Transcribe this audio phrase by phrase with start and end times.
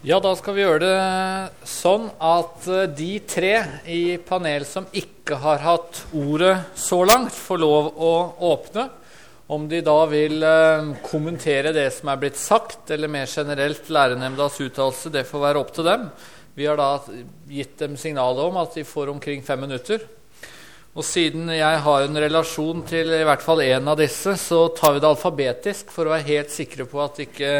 [0.00, 3.50] Ja, da skal vi gjøre det sånn at eh, de tre
[3.84, 8.12] i panel som ikke har hatt ordet så langt, får lov å
[8.48, 8.86] åpne.
[9.52, 14.56] Om de da vil eh, kommentere det som er blitt sagt, eller mer generelt lærernemndas
[14.64, 16.08] uttalelse, det får være opp til dem.
[16.56, 16.88] Vi har da
[17.52, 20.08] gitt dem signalet om at de får omkring fem minutter.
[20.96, 24.96] Og siden jeg har en relasjon til i hvert fall én av disse, så tar
[24.96, 27.52] vi det alfabetisk for å være helt sikre på at ikke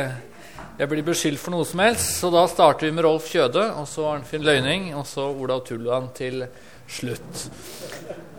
[0.81, 2.17] jeg blir beskyldt for noe som helst.
[2.23, 6.09] Så da starter vi med Rolf Kjøde, og så Arnfinn Løyning, og så Olav Tulland
[6.17, 6.47] til
[6.89, 7.43] slutt.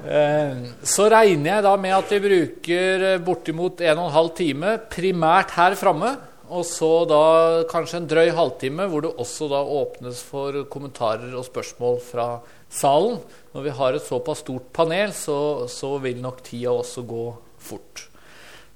[0.01, 5.77] Eh, så regner jeg da med at vi bruker bortimot 1 12 time primært her
[5.77, 6.15] framme.
[6.51, 7.23] Og så da
[7.69, 12.25] kanskje en drøy halvtime hvor det også da åpnes for kommentarer og spørsmål fra
[12.67, 13.21] salen.
[13.53, 17.27] Når vi har et såpass stort panel, så, så vil nok tida også gå
[17.61, 18.07] fort.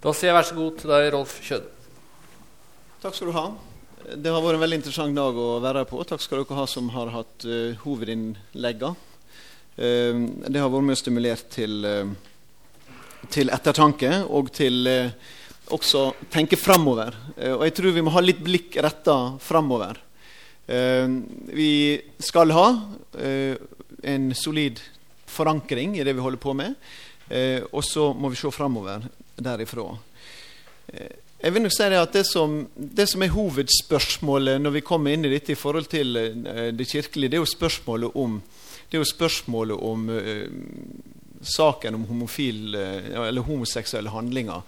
[0.05, 1.74] Da sier jeg vær så god til deg, Rolf Kjøde.
[3.05, 3.49] Takk skal du ha.
[4.17, 5.99] Det har vært en veldig interessant dag å være her på.
[6.09, 8.95] Takk skal dere ha som har hatt uh, hovedinnleggene.
[9.77, 12.95] Uh, det har vært mye stimulert til, uh,
[13.29, 15.11] til ettertanke og til uh,
[15.77, 16.01] også
[16.33, 17.13] tenke framover.
[17.51, 19.99] og jeg tror vi må ha litt blikk retta framover.
[20.65, 22.67] vi skal ha
[24.01, 24.81] en solid
[25.25, 26.73] forankring i det vi holder på med,
[27.71, 29.09] og så må vi se framover
[29.41, 29.89] derifra.
[31.35, 35.11] Jeg vil nok si det at det som, det som, er hovedspørsmålet når vi kommer
[35.11, 38.37] inn i dette i forhold til uh, det kirkelige, det er jo spørsmålet om,
[38.93, 40.45] jo spørsmålet om uh,
[41.43, 44.63] saken om homofil, uh, eller homoseksuelle handlinger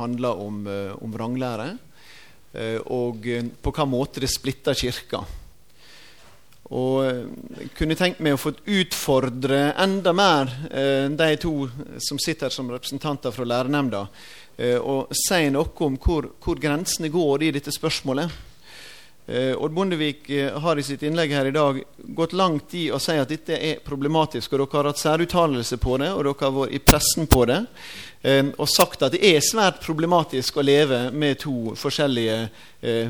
[0.00, 0.64] handler om,
[1.04, 1.68] om vranglære.
[2.90, 3.26] og
[3.62, 5.20] på hva måte det splitter kirka.
[6.70, 10.50] Og jeg kunne tenkt meg å få utfordre enda mer
[11.14, 11.68] de to
[12.02, 17.08] som sitter her som representanter fra lærernemnda Eh, og si noe om hvor, hvor, grensene
[17.08, 18.32] går i dette spørsmålet.
[19.30, 21.76] Eh, Odd Bondevik eh, har i sitt innlegg her i dag
[22.16, 24.52] gått langt i å si at dette er problematisk.
[24.52, 27.60] og Dere har hatt særuttalelse på det, og dere har vært i pressen på det.
[28.60, 32.50] Og sagt at det er svært problematisk å leve med to forskjellige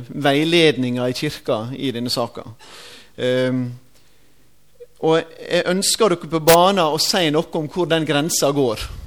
[0.06, 2.44] veiledninger i kirka i denne saka.
[5.03, 9.00] Og jeg ønsker dere på banen å si noe om hvor den grensa går.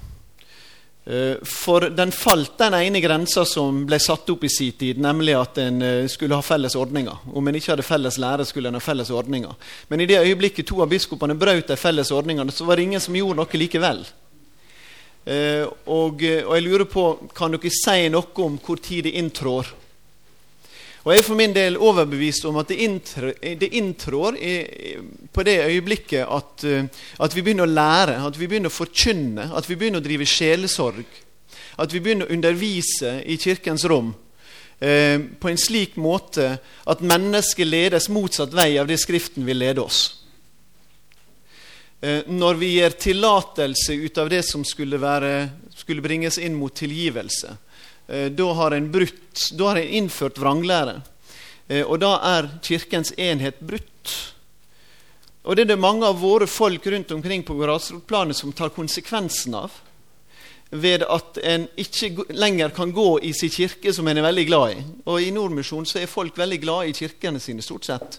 [1.05, 5.35] Eh, for den falt, den ene grensa som ble satt opp i sin tid, nemlig
[5.35, 7.25] at en eh, skulle ha felles ordninger.
[7.33, 9.51] Om en ikke hadde felles lære, skulle en ha felles ordninger.
[9.91, 13.03] Men i det øyeblikket to av biskopene brøt de felles ordningene, så var det ingen
[13.03, 14.05] som gjorde noe likevel.
[15.25, 19.75] Eh, og, og jeg lurer på, kan dere si noe om hvor tid det inntrår?
[21.03, 24.53] Og Jeg er for min del overbevist om at det inntrår, det inntrår i,
[25.35, 26.85] på det øyeblikket at, eh,
[27.19, 30.27] at, vi begynner å lære, at vi begynner å forkynne, at vi begynner å drive
[30.27, 31.03] sjelesorg.
[31.75, 34.13] At vi begynner å undervise i Kirkens rom
[34.79, 36.53] eh, på en slik måte
[36.87, 40.05] at mennesket ledes motsatt vei av det Skriften vil lede oss.
[41.99, 46.71] Eh, når vi gir tillatelse ut av det som skulle, være, skulle bringes inn mot
[46.71, 47.57] tilgivelse
[48.07, 50.97] da har en brutt, da har en innført vranglære.
[51.67, 54.13] Eh, og da er Kirkens enhet brutt.
[55.43, 59.55] Og det er det mange av våre folk rundt omkring på grasrotplanet som tar konsekvensen
[59.59, 59.75] av.
[60.73, 64.71] Ved at en ikke lenger kan gå i sin kirke, som en er veldig glad
[64.73, 64.85] i.
[65.05, 68.17] Og i Nordmisjonen så er folk veldig glade i kirkene sine, stort sett.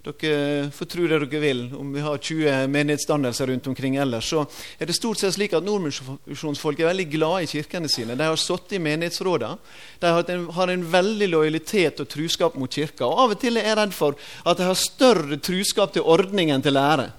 [0.00, 1.58] Dere får tro det dere vil.
[1.76, 4.46] Om vi har 20 menighetsdannelser rundt omkring ellers, så
[4.78, 8.16] er det stort sett slik at nordmisjonsfolk er veldig glade i kirkene sine.
[8.16, 9.58] De har sittet i menighetsrådene.
[10.00, 13.04] De har en, har en, veldig lojalitet og truskap mot kirka.
[13.04, 14.16] Og Av og til er jeg redd for
[14.48, 17.10] at de har større truskap til ordning enn til lære.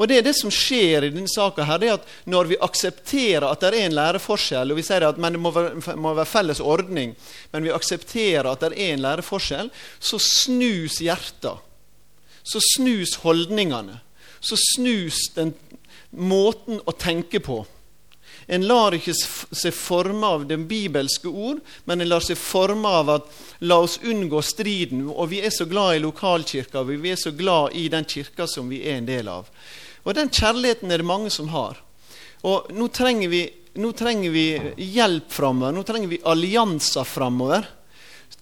[0.00, 1.66] Og Det er det som skjer i denne saka.
[1.68, 5.04] Her, det er at Når vi aksepterer at det er en læreforskjell, og vi sier
[5.10, 7.12] at det må være, må være felles ordning,
[7.52, 9.68] men vi aksepterer at det er en læreforskjell,
[10.00, 11.68] så snus hjertet
[12.42, 14.00] så snus holdningene.
[14.40, 15.54] Så snus den
[16.10, 17.62] måten å tenke på.
[18.46, 23.12] En lar ikke seg forme av den bibelske ord, men en lar seg forme av
[23.14, 23.28] at
[23.62, 25.04] la oss unngå striden.
[25.08, 28.48] Og vi er så glad i lokalkirka, og vi er så glad i den kirka
[28.50, 29.50] som vi er en del av.
[30.02, 31.78] Og den kjærligheten er det mange som har.
[32.42, 33.44] Og nå trenger vi,
[33.78, 34.46] nå trenger vi
[34.90, 35.76] hjelp framover.
[35.76, 37.68] Nå trenger vi allianser framover.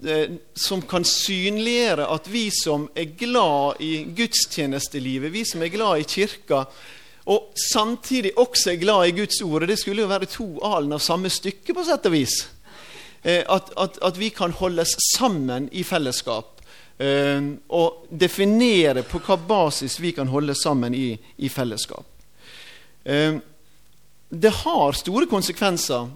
[0.07, 6.01] Eh, som kan synliggjøre at vi som er glad i gudstjenestelivet, vi som er glad
[6.01, 6.63] i kirka,
[7.29, 11.03] og samtidig også er glad i Guds ord, det skulle jo være to alen av
[11.05, 12.39] samme stykke, på sett og vis,
[13.23, 16.65] eh, at, at, at vi kan holdes sammen i fellesskap.
[16.97, 22.09] Eh, og definere på hva basis vi kan holde sammen i, i fellesskap.
[24.31, 26.09] Det har store konsekvenser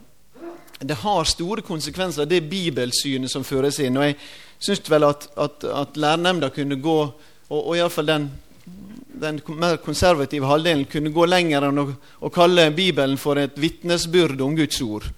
[0.86, 3.98] det har store konsekvenser, det bibelsynet som føres inn.
[3.98, 4.16] Og Jeg
[4.62, 6.98] syns vel at, at, at lærernemnda kunne gå,
[7.48, 8.28] og, og iallfall den,
[9.20, 11.86] den mer konservative halvdelen, kunne gå lenger enn å,
[12.20, 15.08] å kalle Bibelen for et vitnesbyrd om Guds ord.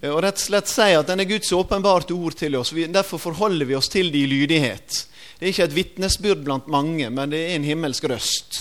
[0.00, 2.72] Eh, og rett og slett si at den er Guds åpenbarte ord til oss.
[2.76, 5.02] Vi, derfor forholder vi oss til det i lydighet.
[5.36, 8.60] Det er ikke et vitnesbyrd blant mange, men det er en himmelsk røst.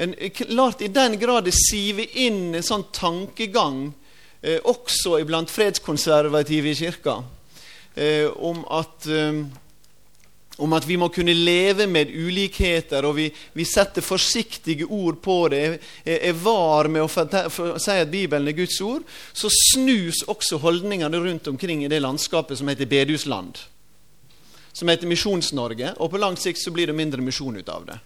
[0.00, 3.90] En, klart I den grad det siver inn en sånn tankegang
[4.42, 7.20] eh, også iblant fredskonservative i kirka
[7.94, 9.42] eh, om, at, eh,
[10.58, 15.40] om at vi må kunne leve med ulikheter, og vi, vi setter forsiktige ord på
[15.52, 15.64] det,
[16.04, 21.20] er, var med å for, si at Bibelen er Guds ord, så snus også holdningene
[21.20, 23.60] rundt omkring i det landskapet som heter bedehusland
[24.72, 27.98] som heter Misjons-Norge, og på lang sikt så blir det mindre misjon ut av det.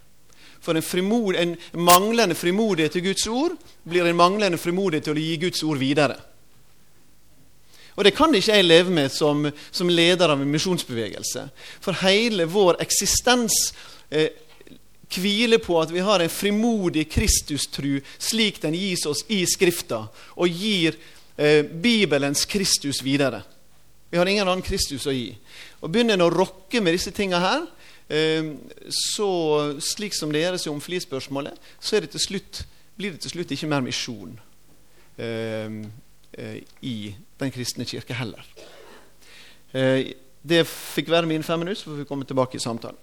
[0.65, 5.25] For en, frimod, en manglende frimodighet til Guds ord blir en manglende frimodighet til å
[5.25, 6.17] gi Guds ord videre.
[7.95, 11.45] Og det kan ikke jeg leve med som, som leder av en misjonsbevegelse.
[11.85, 13.55] For hele vår eksistens
[14.11, 14.33] eh,
[15.15, 20.49] hviler på at vi har en frimodig Kristustru slik den gis oss i Skrifta, og
[20.49, 20.97] gir
[21.37, 23.45] eh, Bibelens Kristus videre.
[24.11, 25.31] Vi har ingen annen Kristus å gi.
[25.83, 27.65] Og Begynner en å rokke med disse tinga her,
[28.93, 29.29] så
[29.81, 32.65] slik som det gjøres i om flispørsmålet, så det slutt,
[32.99, 34.35] blir det til slutt ikke mer misjon
[35.17, 35.79] eh,
[36.37, 38.45] eh, i den kristne kirke heller.
[40.45, 43.01] Det fikk være mine fem minutter, så får vi komme tilbake i samtalen.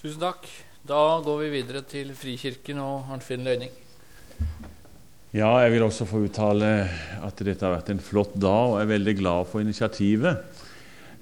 [0.00, 0.48] Tusen takk.
[0.80, 3.72] Da går vi videre til Frikirken og Arnfinn Løyning.
[5.30, 6.70] Ja, jeg vil også få uttale
[7.22, 10.40] at dette har vært en flott dag, og jeg er veldig glad for initiativet.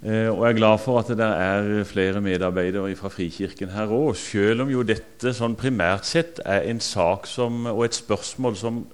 [0.03, 4.15] Eh, og jeg er glad for at det er flere medarbeidere fra Frikirken her òg,
[4.17, 8.85] selv om jo dette sånn primært sett er en sak som, og et spørsmål som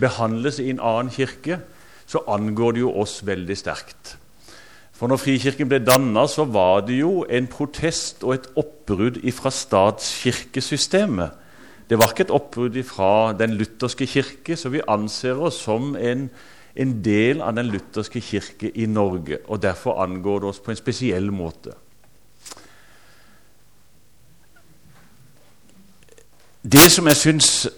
[0.00, 1.58] behandles i en annen kirke,
[2.06, 4.16] så angår det jo oss veldig sterkt.
[4.94, 9.50] For når Frikirken ble danna, så var det jo en protest og et oppbrudd fra
[9.54, 11.40] statskirkesystemet
[11.90, 16.28] det var ikke et oppbrudd fra den lutherske kirke, så vi anser oss som en,
[16.80, 19.38] en, del av den lutherske kirke i Norge.
[19.46, 21.74] og Derfor angår det oss på en spesiell måte.
[26.62, 27.68] Det som jeg syns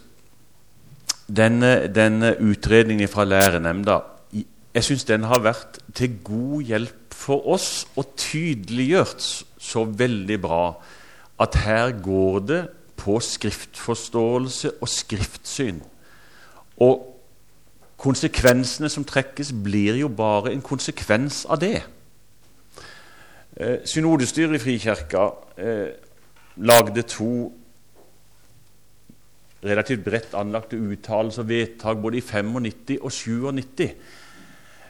[1.28, 4.00] denne, denne utredningen fra lærenemnda
[4.74, 9.24] jeg synes den har vært til god hjelp for oss og tydeliggjort
[9.60, 10.62] så veldig bra
[11.42, 12.60] at her går det
[12.96, 15.82] på skriftforståelse og skriftsyn.
[16.80, 17.11] Og
[18.02, 21.82] konsekvensene som trekkes, blir jo bare en konsekvens av det.
[23.56, 25.28] Eh, Synodestyret i Frikirka
[25.58, 25.92] eh,
[26.56, 27.52] lagde to
[29.62, 33.82] relativt bredt anlagte uttalelser og vedtak både i 95 og 97.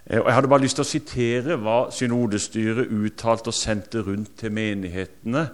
[0.06, 4.38] Eh, og Jeg hadde bare lyst til å sitere hva synodestyret uttalte og sendte rundt
[4.40, 5.44] til menighetene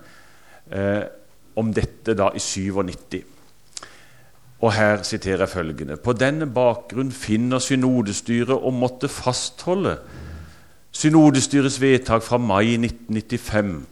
[0.70, 1.02] eh,
[1.58, 3.38] om dette da i 97.
[4.60, 9.99] Og her siterer jeg følgende.: På denne bakgrunn finner synodestyret å måtte fastholde
[10.99, 13.87] synodestyrets vedtak fra mai 1995,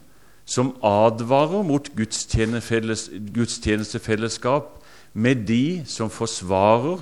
[0.45, 4.63] som advarer mot gudstjenestefellesskap
[5.13, 6.97] med de som forsvarer,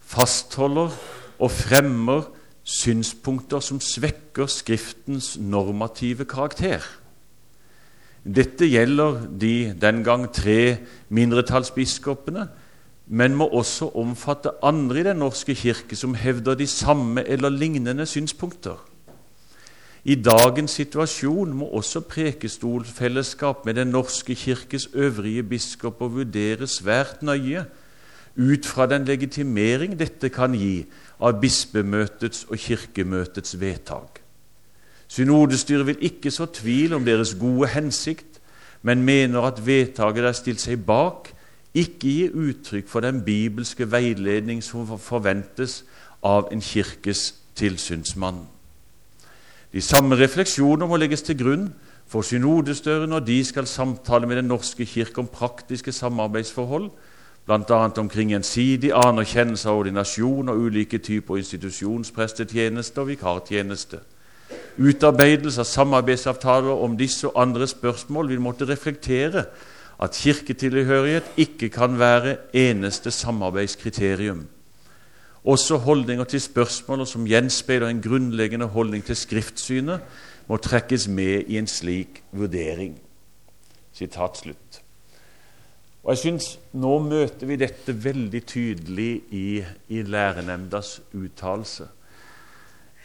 [0.00, 0.90] fastholder
[1.38, 2.22] og fremmer
[2.66, 6.82] synspunkter som svekker Skriftens normative karakter.
[8.26, 10.76] Dette gjelder de den gang tre
[11.08, 12.48] mindretallsbiskopene,
[13.06, 18.06] men må også omfatte andre i Den norske kirke som hevder de samme eller lignende
[18.06, 18.76] synspunkter.
[20.04, 27.64] I dagens situasjon må også prekestolfellesskap med Den norske kirkes øvrige biskoper vurderes svært nøye
[28.36, 30.84] ut fra den legitimering dette kan gi
[31.20, 34.20] av bispemøtets og kirkemøtets vedtak.
[35.08, 38.40] Synodestyret vil ikke så tvil om deres gode hensikt,
[38.82, 41.32] men mener at vedtaket de har stilt seg bak,
[41.76, 45.82] ikke gir uttrykk for den bibelske veiledning som forventes
[46.24, 48.46] av en kirkes tilsynsmann.
[49.72, 51.66] De samme refleksjoner må legges til grunn
[52.08, 56.90] for synodestøren når de skal samtale med Den norske kirke om praktiske samarbeidsforhold,
[57.46, 57.90] bl.a.
[58.00, 64.00] omkring gjensidig anerkjennelse av ordinasjon og ulike typer institusjonsprestetjeneste og vikartjeneste.
[64.78, 69.44] Utarbeidelse av samarbeidsavtaler om disse og andre spørsmål vil måtte reflektere
[70.02, 74.46] at kirketilhørighet ikke kan være eneste samarbeidskriterium.
[75.44, 80.00] Også holdninger til spørsmål som gjenspeiler en grunnleggende holdning til skriftsynet,
[80.46, 82.98] må trekkes med i en slik vurdering.
[83.92, 84.82] Sitat slutt.
[86.06, 91.88] Og jeg synes Nå møter vi dette veldig tydelig i, i lærernemndas uttalelse.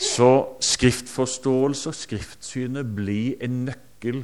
[0.02, 4.24] Så skriftforståelse og skriftsynet blir en nøkkel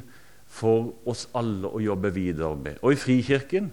[0.58, 2.80] for oss alle å jobbe videre med.
[2.82, 3.70] Og i Frikirken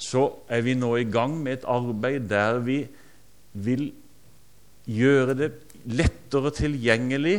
[0.00, 2.80] så er vi nå i gang med et arbeid der vi
[3.52, 3.90] vil
[4.90, 5.50] gjøre det
[5.84, 7.36] lettere tilgjengelig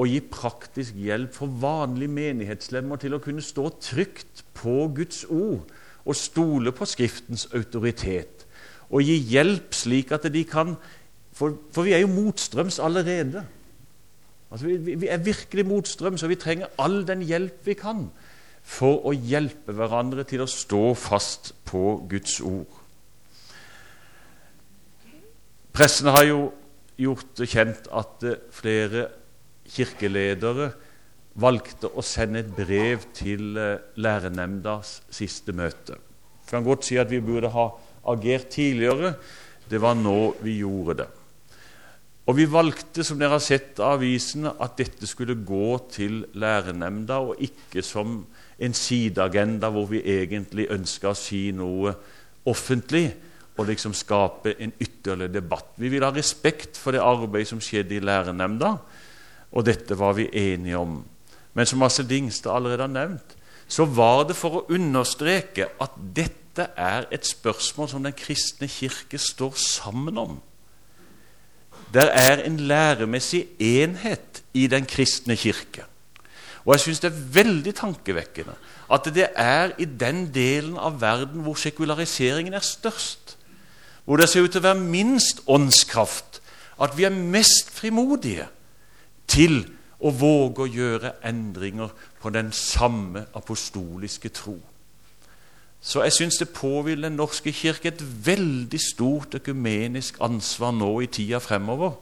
[0.00, 5.68] og gi praktisk hjelp for vanlige menighetslemmer til å kunne stå trygt på Guds ord
[6.02, 8.46] og stole på Skriftens autoritet.
[8.90, 10.76] Og gi hjelp slik at de kan
[11.32, 13.40] For, for vi er jo motstrøms allerede.
[14.52, 18.06] Altså vi, vi, er virkelig motstrøms, og vi trenger all den hjelp vi kan
[18.62, 22.78] for å hjelpe hverandre til å stå fast på Guds ord.
[25.72, 26.40] Pressen har jo
[27.00, 29.06] gjort det kjent at eh, flere
[29.72, 30.68] kirkeledere
[31.40, 35.96] valgte å sende et brev til lærernemndas lærenemndas siste møte.
[36.42, 37.70] Jeg kan godt si at vi burde ha
[38.12, 39.14] agert tidligere.
[39.70, 41.08] Det var nå vi gjorde det.
[42.26, 47.18] Og Vi valgte, som dere har sett av avisene, at dette skulle gå til lærernemnda,
[47.18, 48.20] og ikke som
[48.62, 51.90] en sideagenda hvor vi egentlig ønska å si noe
[52.46, 53.08] offentlig
[53.58, 55.74] og liksom skape en ytterligere debatt.
[55.76, 58.70] Vi vil ha respekt for det arbeidet som skjedde i lærernemnda,
[59.52, 61.00] og dette var vi enige om.
[61.52, 63.34] Men som Asse Dingstad allerede har nevnt,
[63.68, 69.18] så var det for å understreke at dette er et spørsmål som Den kristne kirke
[69.18, 70.40] står sammen om.
[71.92, 75.84] Det er en læremessig enhet i Den kristne kirke.
[76.64, 78.54] Og jeg syns det er veldig tankevekkende
[78.92, 83.36] at det er i den delen av verden hvor sekulariseringen er størst,
[84.04, 86.40] hvor det ser ut til å være minst åndskraft,
[86.82, 88.46] at vi er mest frimodige
[89.30, 89.62] til
[90.02, 94.58] å våge å gjøre endringer på den samme apostoliske tro.
[95.82, 101.06] Så jeg syns det påhviler Den norske kirke et veldig stort økumenisk ansvar nå i
[101.10, 101.98] tida fremover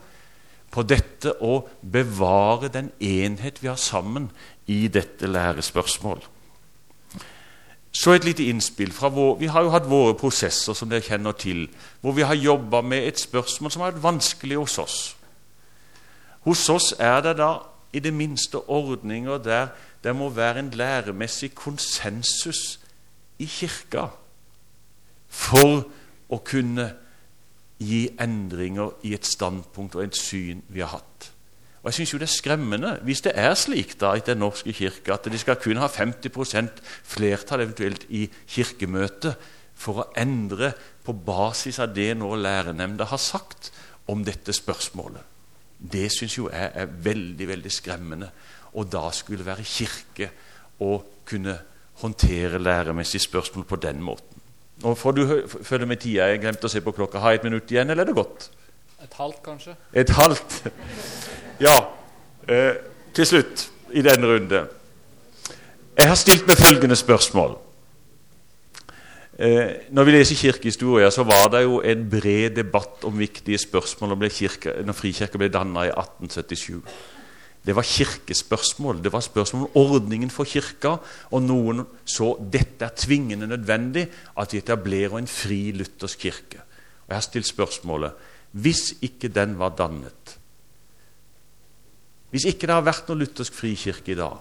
[0.70, 4.28] på dette å bevare den enhet vi har sammen
[4.70, 6.20] i dette lærespørsmål.
[7.92, 8.92] Så et lite innspill.
[8.92, 11.68] fra vår, Vi har jo hatt våre prosesser som dere kjenner til,
[12.00, 15.16] hvor vi har jobba med et spørsmål som har vært vanskelig hos oss.
[16.40, 17.58] Hos oss er det da
[17.92, 19.68] i det minste ordninger der
[20.04, 22.79] det må være en læremessig konsensus
[23.40, 24.08] i Kirka
[25.30, 25.84] for
[26.30, 26.86] å kunne
[27.80, 31.30] gi endringer i et standpunkt og et syn vi har hatt.
[31.80, 35.14] Og Jeg syns det er skremmende hvis det er slik da i Den norske kirke
[35.14, 39.38] at de skal kun ha 50% flertall eventuelt i kirkemøtet
[39.80, 43.72] for å endre på basis av det nå lærernemnda har sagt
[44.12, 45.22] om dette spørsmålet.
[45.80, 48.28] Det syns jo jeg er veldig veldig skremmende.
[48.76, 50.28] Og da skulle være kirke
[50.84, 51.56] å kunne
[52.02, 54.40] håndtere læremessige spørsmål på den måten.
[54.80, 55.22] Nå får du
[55.62, 56.30] følge med tida.
[56.30, 57.20] Jeg glemte å se på klokka.
[57.20, 58.48] Har jeg et minutt igjen, eller er det godt?
[59.04, 59.74] Et halvt, kanskje.
[59.92, 60.60] Et halvt.
[61.60, 61.76] Ja.
[62.48, 62.78] Eh,
[63.14, 64.62] til slutt i denne runde.
[65.98, 67.58] Jeg har stilt meg følgende spørsmål.
[69.40, 74.14] Eh, når vi leser kirkehistorie, så var det jo en bred debatt om viktige spørsmål
[74.14, 76.80] når, kirke, når Frikirka ble danna i 1877.
[77.60, 79.02] Det var kirkespørsmål.
[79.04, 80.96] Det var spørsmål om ordningen for kirka.
[81.30, 84.06] Og noen så dette er tvingende nødvendig
[84.40, 86.62] at vi etablerer en fri luthersk kirke.
[87.04, 90.36] Og Jeg har stilt spørsmålet hvis ikke den var dannet
[92.30, 94.38] Hvis ikke det har vært noen luthersk frikirke i dag,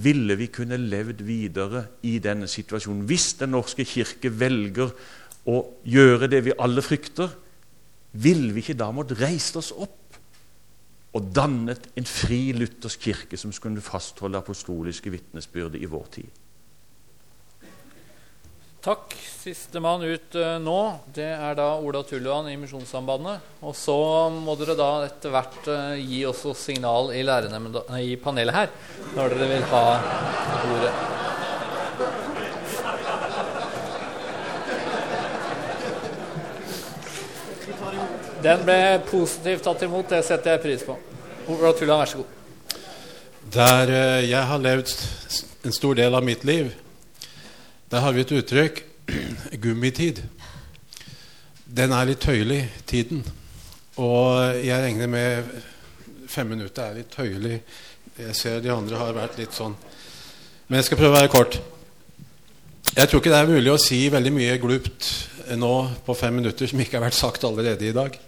[0.00, 3.04] ville vi kunne levd videre i denne situasjonen?
[3.04, 4.92] Hvis Den norske kirke velger
[5.44, 7.28] å gjøre det vi alle frykter,
[8.12, 10.03] ville vi ikke da måtte reise oss opp
[11.14, 16.40] og dannet en fri luthersk kirke som skulle fastholde apostoliske vitnesbyrde i vår tid.
[18.84, 19.14] Takk.
[19.44, 20.78] Sistemann ut uh, nå,
[21.16, 23.46] det er da Ola Tulluan i Misjonssambandet.
[23.64, 23.96] Og så
[24.32, 27.24] må dere da etter hvert uh, gi oss signal i,
[28.04, 28.72] i panelet her
[29.14, 29.84] når dere vil ha
[30.74, 31.23] ordet.
[38.44, 40.10] Den ble positivt tatt imot.
[40.10, 40.96] Det setter jeg pris på.
[41.48, 42.72] Ola vær så god.
[43.54, 44.90] Der eh, jeg har levd
[45.64, 46.72] en stor del av mitt liv,
[47.88, 48.82] der har vi et uttrykk
[49.62, 50.20] gummitid.
[51.64, 53.22] Den er litt tøyelig, tiden.
[53.96, 55.48] Og jeg regner med
[56.28, 57.62] fem minutter er litt tøyelig.
[58.18, 59.76] Jeg ser de andre har vært litt sånn.
[60.68, 61.58] Men jeg skal prøve å være kort.
[62.92, 65.10] Jeg tror ikke det er mulig å si veldig mye glupt
[65.56, 65.74] nå
[66.04, 68.20] på fem minutter som ikke har vært sagt allerede i dag.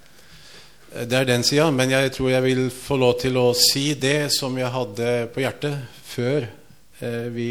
[0.93, 1.71] Det er den sida.
[1.75, 5.43] Men jeg tror jeg vil få lov til å si det som jeg hadde på
[5.43, 7.49] hjertet før eh, vi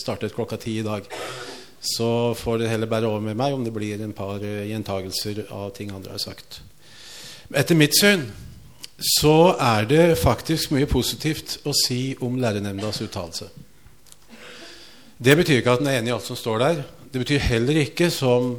[0.00, 1.06] startet klokka ti i dag.
[1.82, 5.44] Så får det heller bære over med meg om det blir en par eh, gjentagelser
[5.50, 6.62] av ting andre har sagt.
[7.52, 8.24] Etter mitt syn
[9.02, 13.50] så er det faktisk mye positivt å si om lærernemndas uttalelse.
[15.22, 16.82] Det betyr ikke at den er enig i alt som står der.
[17.12, 18.56] Det betyr heller ikke, som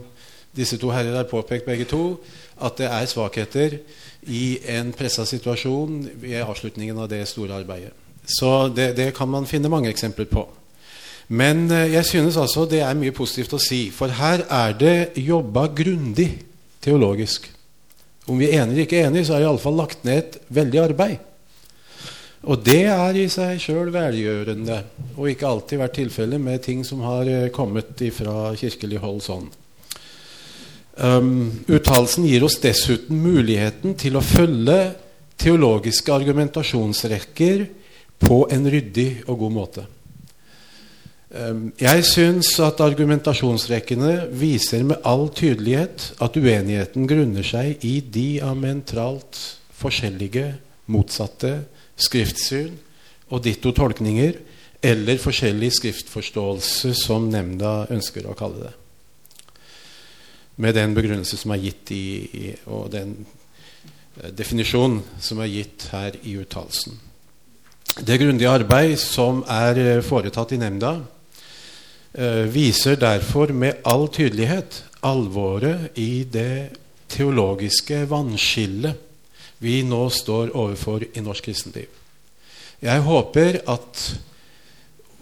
[0.56, 2.20] disse to herrer har påpekt begge to,
[2.64, 3.78] at det er svakheter
[4.32, 7.92] i en pressa situasjon ved avslutningen av det store arbeidet.
[8.24, 10.46] Så det, det kan man finne mange eksempler på.
[11.28, 14.96] Men eh, jeg synes altså det er mye positivt å si, for her er det
[15.20, 16.30] jobba grundig
[16.84, 17.50] teologisk.
[18.28, 20.82] Om vi er enige eller ikke enige, så er det iallfall lagt ned et veldig
[20.84, 21.30] arbeid.
[22.44, 24.82] Og det er i seg sjøl velgjørende,
[25.16, 29.52] og ikke alltid vært tilfellet med ting som har eh, kommet fra kirkelig hold sånn.
[30.94, 34.94] Um, uttalelsen gir oss dessuten muligheten til å følge
[35.42, 37.64] teologiske argumentasjonsrekker
[38.22, 39.86] på en ryddig og god måte.
[41.34, 49.42] Um, jeg syns at argumentasjonsrekkene viser med all tydelighet at uenigheten grunner seg i diametralt
[49.74, 50.46] forskjellige,
[50.94, 51.56] motsatte
[51.98, 52.78] skriftsyn
[53.34, 54.38] og ditto tolkninger,
[54.84, 58.74] eller forskjellig skriftforståelse, som nemnda ønsker å kalle det
[60.56, 63.16] med den begrunnelse som er gitt i, i, og den
[64.38, 67.00] definisjonen som er gitt her i uttalelsen.
[67.94, 70.96] Det grundige arbeid som er eh, foretatt i nemnda,
[72.14, 76.74] eh, viser derfor med all tydelighet alvoret i det
[77.14, 78.98] teologiske vannskillet
[79.64, 81.90] vi nå står overfor i norsk kristenliv.
[82.84, 84.02] Jeg håper at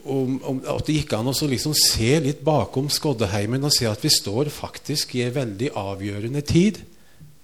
[0.06, 4.02] om, om, at det gikk an å liksom se litt bakom skoddeheimen og se at
[4.04, 6.82] vi står faktisk i en veldig avgjørende tid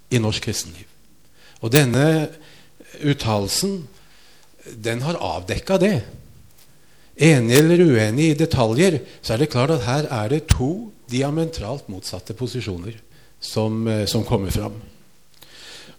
[0.10, 0.86] i norsk kristenliv.
[1.62, 2.30] Og denne
[3.02, 3.82] uttalelsen
[4.74, 5.96] den har avdekka det.
[7.18, 11.88] Enig eller uenig i detaljer, så er det klart at her er det to diametralt
[11.90, 12.98] motsatte posisjoner
[13.40, 14.76] som, eh, som kommer fram.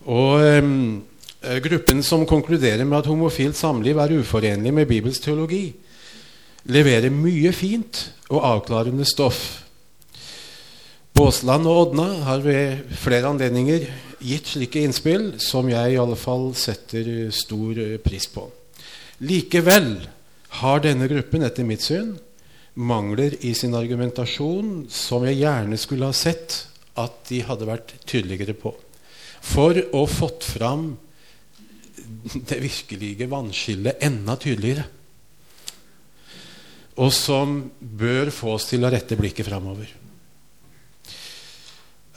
[0.09, 1.03] Og um,
[1.39, 5.71] Gruppen som konkluderer med at homofilt samliv er uforenlig med Bibels teologi,
[6.69, 9.65] leverer mye fint og avklarende stoff.
[11.17, 13.89] Båsland og Odna har ved flere anledninger
[14.23, 18.45] gitt slike innspill som jeg i alle fall setter stor pris på.
[19.25, 19.97] Likevel
[20.61, 22.15] har denne gruppen etter mitt syn
[22.79, 26.61] mangler i sin argumentasjon som jeg gjerne skulle ha sett
[26.99, 28.71] at de hadde vært tydeligere på.
[29.43, 30.93] For å fått fram
[32.49, 34.87] det virkelige vannskillet enda tydeligere
[36.99, 39.89] og som bør få oss til å rette blikket framover.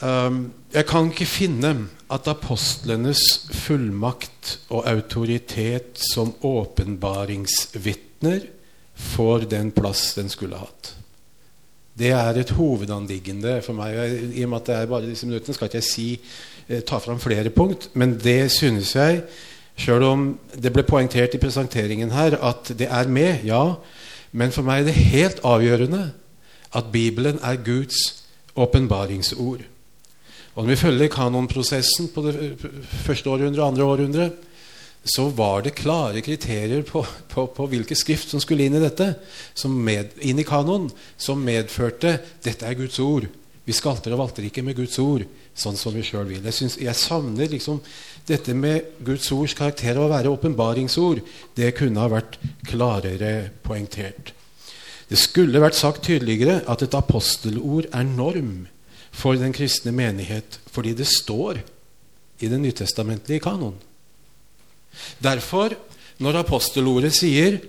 [0.02, 1.76] Um, jeg kan ikke finne
[2.10, 3.22] at apostlenes
[3.54, 8.48] fullmakt og autoritet som åpenbaringsvitner
[9.14, 10.96] får den plass den skulle hatt.
[11.94, 13.94] Det er et hovedanliggende for meg.
[14.34, 16.10] I og med at det er bare disse minuttene, skal ikke jeg si,
[16.68, 19.22] eh, ta fram flere punkt, men det synes jeg,
[19.78, 23.76] sjøl om det ble poengtert i presenteringen her at det er med, ja,
[24.32, 26.06] men for meg er det helt avgjørende
[26.78, 28.24] at Bibelen er Guds
[28.56, 29.66] åpenbaringsord.
[30.56, 32.36] Og når vi følger kanonprosessen på det
[33.06, 34.30] første århundre og andre århundre,
[35.04, 39.14] så var det klare kriterier på, på, på hvilke skrift som skulle inn i dette,
[39.66, 43.26] med, inn i kanon, som medførte dette er Guds ord.
[43.66, 45.26] Vi skalter og valter ikke med Guds ord,
[45.58, 46.44] sånn som vi sjøl vil.
[46.46, 47.82] Jeg, synes, jeg savner liksom
[48.28, 51.22] dette med Guds ords karakter av å være åpenbaringsord,
[51.56, 54.34] det kunne ha vært klarere poengtert.
[55.12, 58.68] Det skulle vært sagt tydeligere at et apostelord er norm
[59.12, 61.60] for den kristne menighet, fordi det står
[62.40, 63.76] i den nytestamentlige kanon.
[65.20, 65.76] Derfor,
[66.20, 67.60] når apostelordet sier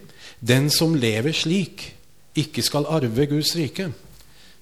[0.40, 1.94] 'den som lever slik,
[2.34, 3.92] ikke skal arve Guds rike',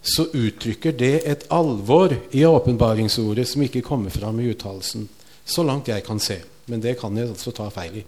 [0.03, 5.09] så uttrykker det et alvor i åpenbaringsordet som ikke kommer fram i uttalelsen.
[5.51, 6.39] Så langt jeg kan se.
[6.71, 8.07] Men det kan jeg altså ta feil i.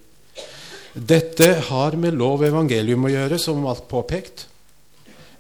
[0.93, 4.47] Dette har med lov og evangelium å gjøre, som alt påpekt.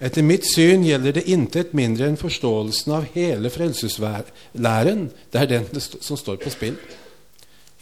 [0.02, 5.04] Etter mitt syn gjelder det intet mindre enn forståelsen av hele frelseslæren.
[5.30, 6.80] Det er den som står på spill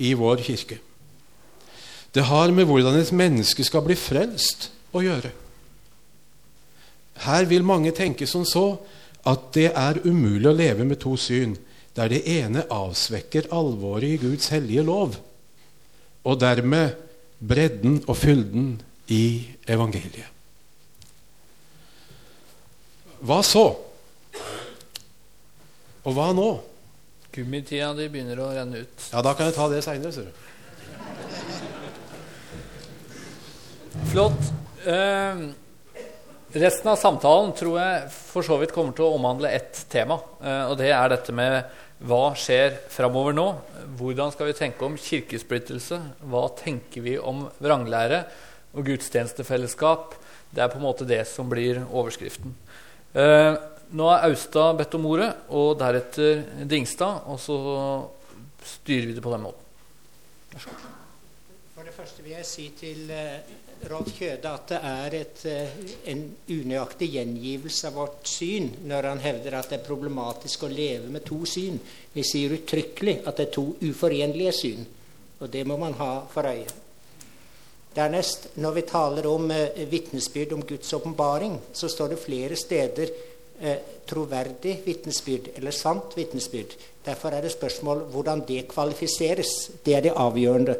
[0.04, 0.80] i vår kirke.
[2.12, 5.30] Det har med hvordan et menneske skal bli frelst, å gjøre.
[7.22, 8.80] Her vil mange tenke som så
[9.30, 11.52] at det er umulig å leve med to syn
[11.96, 15.16] der det ene avsvekker alvoret i Guds hellige lov,
[16.24, 16.94] og dermed
[17.40, 20.28] bredden og fylden i evangeliet.
[23.20, 23.66] Hva så?
[26.04, 26.50] Og hva nå?
[27.30, 29.08] Gummitida di begynner å renne ut.
[29.12, 30.32] Ja, da kan jeg ta det seinere, ser du.
[34.10, 34.40] Flott.
[34.88, 35.42] Eh,
[36.52, 40.18] resten av samtalen tror jeg for så vidt kommer til å omhandle ett tema.
[40.42, 43.46] Eh, og det er dette med Hva skjer framover nå?
[43.98, 45.98] Hvordan skal vi tenke om kirkesplittelse?
[46.32, 48.22] Hva tenker vi om vranglære
[48.72, 50.14] og gudstjenestefellesskap?
[50.50, 52.54] Det er på en måte det som blir overskriften.
[53.12, 53.52] Eh,
[53.90, 57.26] nå er Austad bedt om ordet, og deretter Dingstad.
[57.28, 57.58] Og så
[58.78, 59.66] styrer vi det på den måten.
[60.54, 60.88] Vær så god.
[61.74, 65.78] For det første vil jeg si til uh, Rolf Kjøde at det er et, uh,
[66.12, 71.08] en unøyaktig gjengivelse av vårt syn når han hevder at det er problematisk å leve
[71.08, 71.80] med to syn.
[72.12, 74.84] Vi sier uttrykkelig at det er to uforenlige syn,
[75.40, 76.68] og det må man ha for øye.
[77.96, 83.16] Dernest, når vi taler om eh, vitnesbyrd om Guds åpenbaring, så står det flere steder
[84.08, 86.72] troverdig vitnesbyrd eller sant vitnesbyrd.
[87.04, 89.70] Derfor er det spørsmål hvordan det kvalifiseres.
[89.84, 90.76] Det er det avgjørende.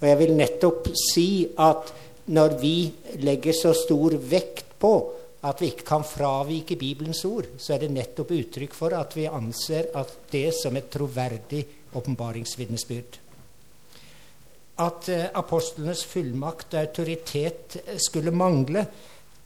[0.00, 1.26] Og jeg vil nettopp si
[1.58, 1.92] at
[2.30, 2.76] når vi
[3.24, 4.92] legger så stor vekt på
[5.42, 9.26] at vi ikke kan fravike Bibelens ord, så er det nettopp uttrykk for at vi
[9.26, 11.64] anser at det som et troverdig
[11.98, 13.18] åpenbaringsvitnesbyrd.
[14.82, 18.86] At eh, apostlenes fullmakt og autoritet skulle mangle,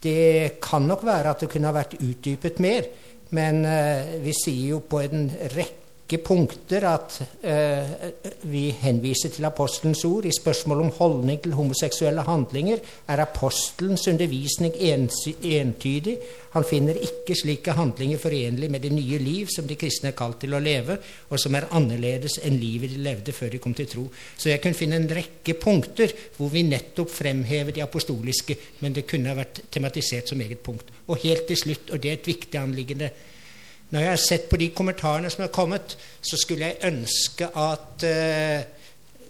[0.03, 2.87] det kan nok være at det kunne ha vært utdypet mer.
[3.33, 8.11] Men eh, vi sier jo på en rekke rekke punkter at eh,
[8.47, 10.25] vi henviser til apostelens ord.
[10.25, 16.17] I spørsmål om holdning til homoseksuelle handlinger er apostelens undervisning entydig.
[16.53, 20.39] Han finner ikke slike handlinger forenlig med det nye liv som de kristne er kalt
[20.39, 20.97] til å leve,
[21.29, 24.07] og som er annerledes enn livet de levde før de kom til tro.
[24.37, 29.09] Så jeg kunne finne en rekke punkter hvor vi nettopp fremhever de apostoliske, men det
[29.09, 30.87] kunne ha vært tematisert som eget punkt.
[31.11, 33.11] Og helt til slutt, og det er et viktig anliggende,
[33.89, 38.03] når jeg har sett på de kommentarene som er kommet, så skulle jeg ønske at
[38.03, 38.57] uh,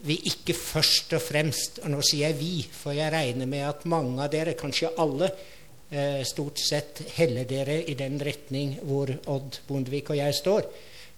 [0.07, 3.85] vi ikke først og fremst Og nå sier jeg 'vi', for jeg regner med at
[3.85, 5.29] mange av dere, kanskje alle,
[5.93, 10.65] uh, stort sett heller dere i den retning hvor Odd Bondevik og jeg står.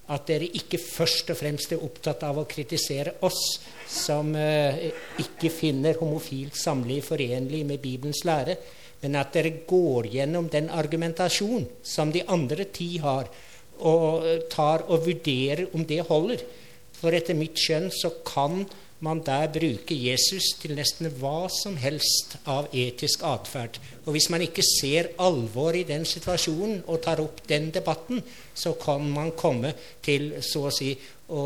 [0.09, 4.75] At dere ikke først og fremst er opptatt av å kritisere oss som uh,
[5.19, 8.57] ikke finner homofilt samliv forenlig med Bibelens lære
[9.01, 13.29] men at dere går gjennom den argumentasjon som de andre ti har,
[13.79, 16.43] og tar og vurderer om det holder.
[16.99, 18.65] For etter mitt skjønn så kan
[18.99, 23.79] man der bruke Jesus til nesten hva som helst av etisk atferd.
[24.03, 28.19] Og hvis man ikke ser alvor i den situasjonen og tar opp den debatten,
[28.53, 29.71] så kan man komme
[30.03, 30.91] til så å si
[31.29, 31.41] å,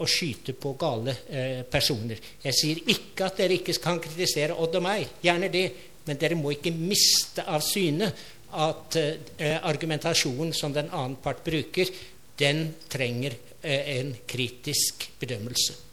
[0.00, 2.20] å skyte på gale eh, personer.
[2.44, 5.18] Jeg sier ikke at dere ikke kan kritisere Odd og meg.
[5.24, 5.66] Gjerne det.
[6.08, 8.08] Men dere må ikke miste av syne
[8.56, 11.90] at eh, argumentasjonen som den annen part bruker,
[12.38, 15.84] den trenger eh, en kritisk bedømmelse.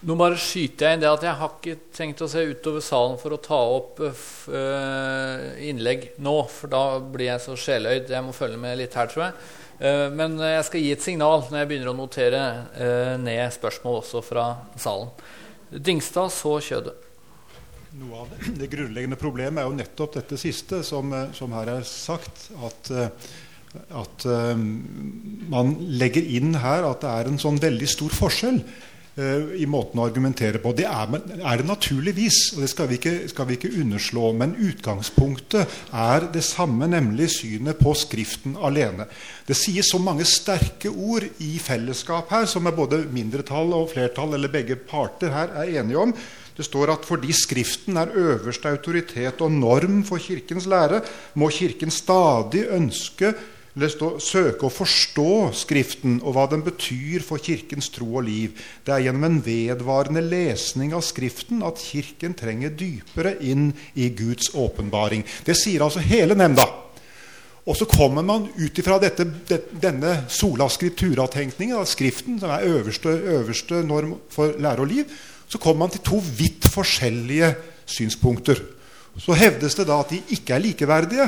[0.00, 3.18] Nå bare skyter jeg inn det at jeg har ikke tenkt å se utover salen
[3.20, 8.08] for å ta opp uh, innlegg nå, for da blir jeg så sjeløyd.
[8.08, 9.34] Jeg må følge med litt her, tror jeg.
[9.76, 12.42] Uh, men jeg skal gi et signal når jeg begynner å notere
[13.20, 14.46] ned spørsmål også fra
[14.80, 15.12] salen.
[15.68, 16.96] Dingstad, så Kjøde.
[18.00, 21.68] Noe av det, det, grunnleggende problemet er jo nettopp dette siste, som, eh, som her
[21.74, 22.46] er sagt.
[22.64, 23.10] At, eh,
[23.94, 24.56] at uh,
[25.52, 28.64] man legger inn her at det er en sånn veldig stor forskjell
[29.20, 30.70] i måten å argumentere på.
[30.72, 34.30] Det er, er det naturligvis, og det skal vi, ikke, skal vi, ikke, underslå.
[34.38, 39.06] Men utgangspunktet er det samme, nemlig synet på Skriften alene.
[39.46, 44.38] Det sies så mange sterke ord i fellesskap her, som er både mindretall og flertall,
[44.38, 46.16] eller begge parter her, er enige om
[46.60, 51.00] det står at fordi Skriften er øverste autoritet og norm for Kirkens lære,
[51.40, 53.32] må Kirken stadig ønske
[53.70, 58.58] eller stå, søke å forstå Skriften og hva den betyr for Kirkens tro og liv.
[58.84, 64.52] Det er gjennom en vedvarende lesning av Skriften at Kirken trenger dypere inn i Guds
[64.58, 65.24] åpenbaring.
[65.46, 66.66] Det sier altså hele nemnda.
[67.70, 69.24] Og så kommer man ut ifra dette,
[69.70, 75.20] denne sola scriptura-tenkningen, Skriften, som er øverste, øverste norm for lære og liv,
[75.50, 77.54] så kommer man til to vidt forskjellige
[77.90, 78.60] synspunkter.
[79.18, 81.26] Så hevdes det da at de ikke er likeverdige.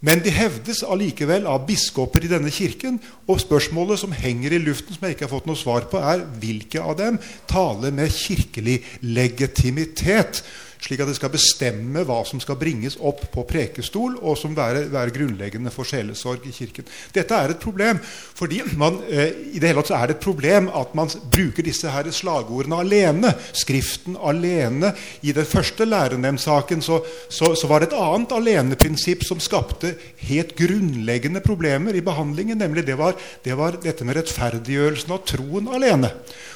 [0.00, 2.96] Men de hevdes allikevel av biskoper i denne kirken.
[3.28, 6.24] Og spørsmålet som henger i luften, som jeg ikke har fått noe svar på, er
[6.40, 7.18] hvilke av dem
[7.50, 10.44] taler med kirkelig legitimitet
[10.80, 14.86] slik at det skal bestemme hva som skal bringes opp på prekestol, og som være,
[14.92, 16.88] være grunnleggende for sjelesorg i Kirken.
[17.14, 18.00] Dette er et problem.
[18.34, 21.90] fordi man, eh, i det hele tatt er det et problem at man bruker disse
[21.90, 23.34] her slagordene alene.
[23.52, 24.94] Skriften alene.
[25.22, 30.56] I den første lærenemndsaken så, så, så, var det et annet aleneprinsipp som skapte helt
[30.56, 32.58] grunnleggende problemer i behandlingen.
[32.58, 33.14] nemlig det var,
[33.44, 36.10] det var dette med rettferdiggjørelsen av troen alene.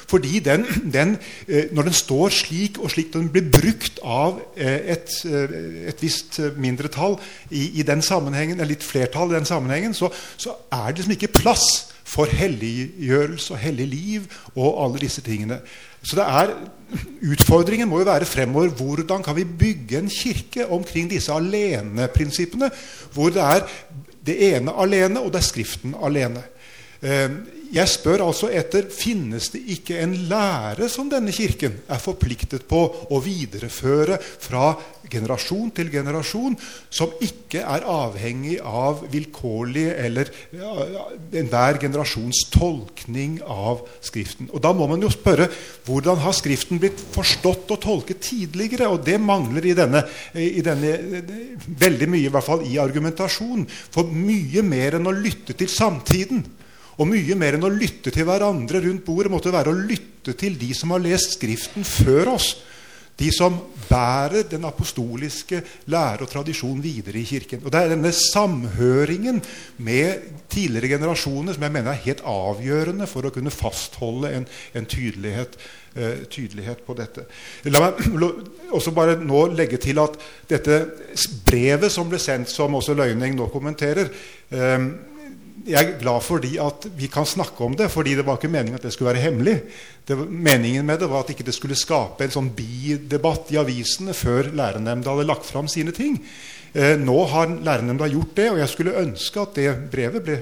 [0.07, 4.39] Fordi den, den, eh, når den står slik, og slik den blir brukt av av
[4.55, 7.17] et, et visst mindretall
[7.49, 11.17] i, i, den sammenhengen, eller litt flertall i den sammenhengen, så, så er det liksom
[11.17, 11.67] ikke plass
[12.05, 15.59] for helliggjørelse og hellig liv og alle disse tingene.
[16.05, 16.53] Så er,
[17.25, 22.69] Utfordringen må jo være fremover hvordan kan vi bygge en kirke omkring disse aleneprinsippene,
[23.13, 23.65] hvor det er
[24.25, 26.43] det ene alene, og det er Skriften alene.
[27.73, 32.81] Jeg spør altså etter finnes det ikke en lære som denne kirken er forpliktet på
[33.09, 34.73] å videreføre fra
[35.11, 36.55] generasjon til generasjon,
[36.89, 40.31] som ikke er avhengig av vilkårlig eller
[41.35, 44.49] enhver generasjons tolkning av Skriften.
[44.53, 45.47] Og Da må man jo spørre
[45.85, 48.89] hvordan har Skriften blitt forstått og tolket tidligere?
[48.89, 50.97] Og det mangler i denne, i denne
[51.65, 53.65] veldig mye, i hvert fall i argumentasjon.
[53.93, 56.45] For mye mer enn å lytte til samtiden
[56.95, 60.55] og mye mer enn å lytte til hverandre rundt bordet måtte være å lytte til
[60.59, 62.53] de som har lest Skriften før oss.
[63.15, 63.55] De som
[63.87, 67.61] bærer den apostoliske lære og tradisjon videre i Kirken.
[67.63, 69.39] Og Det er denne samhøringen
[69.77, 74.89] med tidligere generasjoner som jeg mener er helt avgjørende for å kunne fastholde en, en
[74.89, 75.55] tydelighet,
[75.95, 77.23] uh, tydelighet, på dette.
[77.71, 78.03] La meg
[78.77, 80.19] også bare nå legge til at
[80.51, 80.81] dette
[81.47, 84.11] brevet som ble sendt, som også Løyning nå kommenterer
[84.51, 85.14] uh,
[85.65, 88.77] jeg er glad fordi at vi kan snakke om det, fordi det var ikke meningen
[88.77, 89.55] at det skulle være hemmelig.
[90.05, 94.13] Det, meningen med det var at ikke det skulle skape en sånn bidebatt i avisene
[94.13, 96.19] før lærernemnda hadde lagt fram sine ting.
[96.75, 100.33] Eh, nå har lærernemnda gjort det, og jeg skulle ønske at det brevet ble,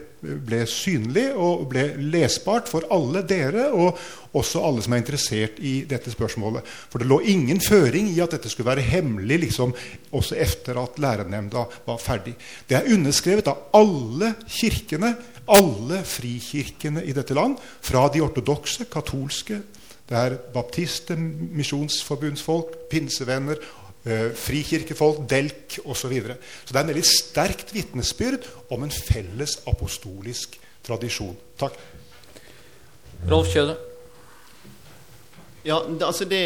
[0.42, 4.00] ble, synlig og ble lesbart for alle dere, og
[4.34, 6.66] også alle som er interessert i dette spørsmålet.
[6.90, 9.76] For det lå ingen føring i at dette skulle være hemmelig liksom,
[10.10, 12.34] også etter at lærernemnda var ferdig.
[12.66, 15.14] Det er underskrevet av alle kirkene,
[15.54, 19.62] alle frikirkene i dette land, fra de ortodokse, katolske,
[20.10, 23.62] det er baptister, misjonsforbundsfolk, pinsevenner
[24.04, 26.02] frikirkefolk, delk osv.
[26.04, 26.36] Så, videre.
[26.66, 31.38] så det er en veldig sterkt vitnesbyrd om en felles apostolisk tradisjon.
[31.60, 31.78] Takk.
[33.32, 33.78] Rolf Kjøde.
[35.64, 36.44] Ja, altså det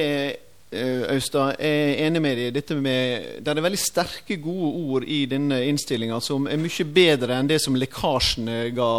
[0.67, 2.71] Eh, jeg er enig med deg.
[2.83, 7.47] Med, det er veldig sterke, gode ord i denne innstillinga som er mye bedre enn
[7.47, 8.89] det som lekkasjene ga,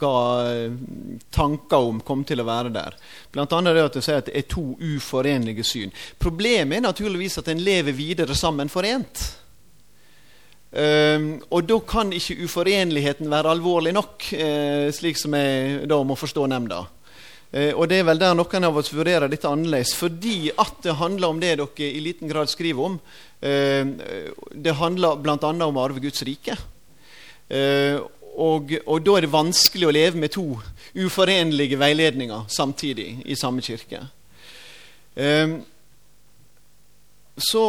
[0.00, 0.16] ga
[0.48, 0.74] eh,
[1.30, 2.98] tanker om kom til å være der.
[3.30, 5.94] Blant annet det at du sier at det er to uforenlige syn.
[6.18, 9.22] Problemet er naturligvis at en lever videre sammen forent.
[10.74, 16.16] Um, og da kan ikke uforenligheten være alvorlig nok, uh, slik som jeg da må
[16.18, 16.80] forstå nemnda.
[17.54, 20.96] Eh, og det er vel der noen av oss vurderer dette annerledes, fordi at det
[20.98, 22.96] handler om det dere i liten grad skriver om.
[23.38, 23.86] Eh,
[24.50, 25.38] det handler bl.a.
[25.38, 26.56] om å arve Guds rike.
[27.46, 28.00] Eh,
[28.34, 30.48] og, og, da er det vanskelig å leve med to
[30.98, 34.00] uforenlige veiledninger samtidig i samme kirke.
[37.38, 37.62] Så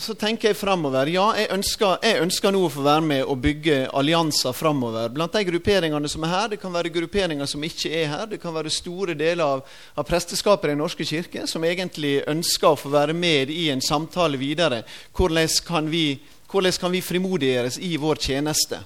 [0.00, 1.08] så tenker jeg framover.
[1.12, 5.10] Ja, jeg ønsker, jeg ønsker, nå å få være med og bygge allianser framover.
[5.12, 8.24] Blant de grupperingene som er her, det kan være grupperinger som ikke er her.
[8.30, 12.72] Det kan være store deler av, av presteskapet i Den norske kirke som egentlig ønsker
[12.72, 14.82] å få være med i en samtale videre.
[15.12, 16.06] Hvordan kan vi,
[16.48, 18.80] hvordan kan vi frimodiggjøres i vår tjeneste?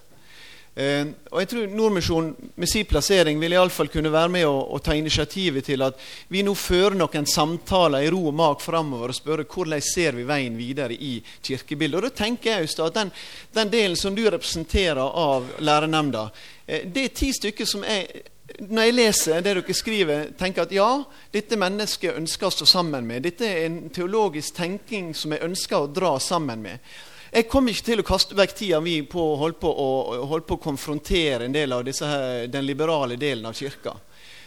[0.77, 4.81] Eh, og jeg tror Nordmisjonen med sin plassering vil iallfall kunne være med å, å,
[4.85, 5.97] ta initiativet til at
[6.29, 10.27] vi nå fører noen samtaler i ro og mak framover og spørre hvordan ser vi
[10.29, 11.97] veien videre i kirkebildet.
[11.97, 13.15] Og Da tenker jeg Øystein, at den,
[13.57, 16.29] den, delen som du representerer av lærernemnda,
[16.67, 20.73] eh, det er ti stykker som jeg når jeg leser det dere skriver, tenker at
[20.73, 20.91] ja,
[21.35, 23.25] dette mennesket ønsker å stå sammen med.
[23.27, 26.97] Dette er en teologisk tenking som jeg ønsker å dra sammen med.
[27.37, 29.89] Jeg kommer ikke til å kaste vekk tida mi på å holde på å,
[30.25, 33.93] holde på å konfrontere en del av her, den liberale delen av kirka.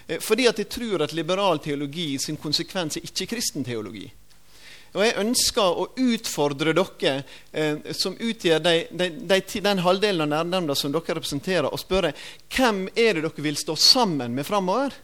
[0.07, 4.07] Eh, fordi at jeg tror at liberal teologi sin konsekvens er ikke-kristen teologi.
[4.95, 7.11] Og Jeg ønsker å utfordre dere
[7.53, 12.15] eh, som utgjør de, de, de, den halvdelen av nærnemnda som dere representerer, og spørre
[12.49, 14.97] hvem er det dere vil stå sammen med framover?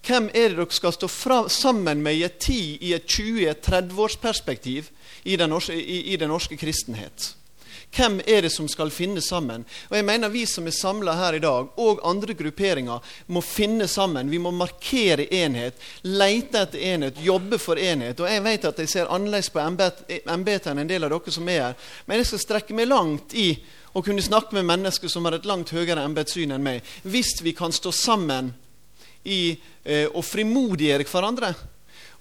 [0.00, 3.44] Hvem er det dere skal stå fra, sammen med i et 10-, i et 20-,
[3.44, 4.88] i et 30-årsperspektiv?
[5.24, 7.32] I den, norske, i, i den norske kristenhet.
[7.92, 9.66] Hvem er det som skal finne sammen?
[9.90, 13.88] Og jeg mener Vi som er samla her i dag, og andre grupperinger, må finne
[13.88, 14.30] sammen.
[14.30, 18.20] Vi må markere enhet, lete etter enhet, jobbe for enhet.
[18.20, 21.48] Og Jeg vet at jeg ser annerledes på embetet enn en del av dere som
[21.48, 23.52] er her, men jeg skal strekke meg langt i
[23.92, 27.52] å kunne snakke med mennesker som har et langt høyere embetssyn enn meg, hvis vi
[27.52, 28.54] kan stå sammen
[29.28, 29.52] i
[29.84, 31.52] eh, å frimodiggjøre hverandre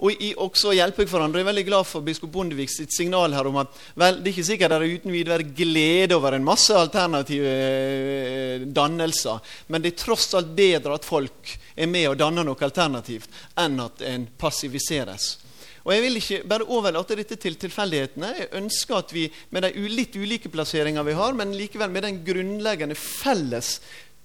[0.01, 1.41] og i, også hjelpe hverandre.
[1.41, 4.33] Jeg er veldig glad for biskop Bondevik sitt signal her om at vel, det er
[4.33, 9.37] ikke sikkert det er uten videre glede over en masse alternative eh, dannelser,
[9.69, 13.29] men det er tross alt bedre at folk er med og danner noe alternativt,
[13.61, 15.35] enn at en passiviseres.
[15.81, 18.27] Og Jeg vil ikke bare overlate dette til tilfeldighetene.
[18.37, 22.19] Jeg ønsker at vi med de litt ulike plasseringer vi har, men likevel med den
[22.25, 23.79] grunnleggende felles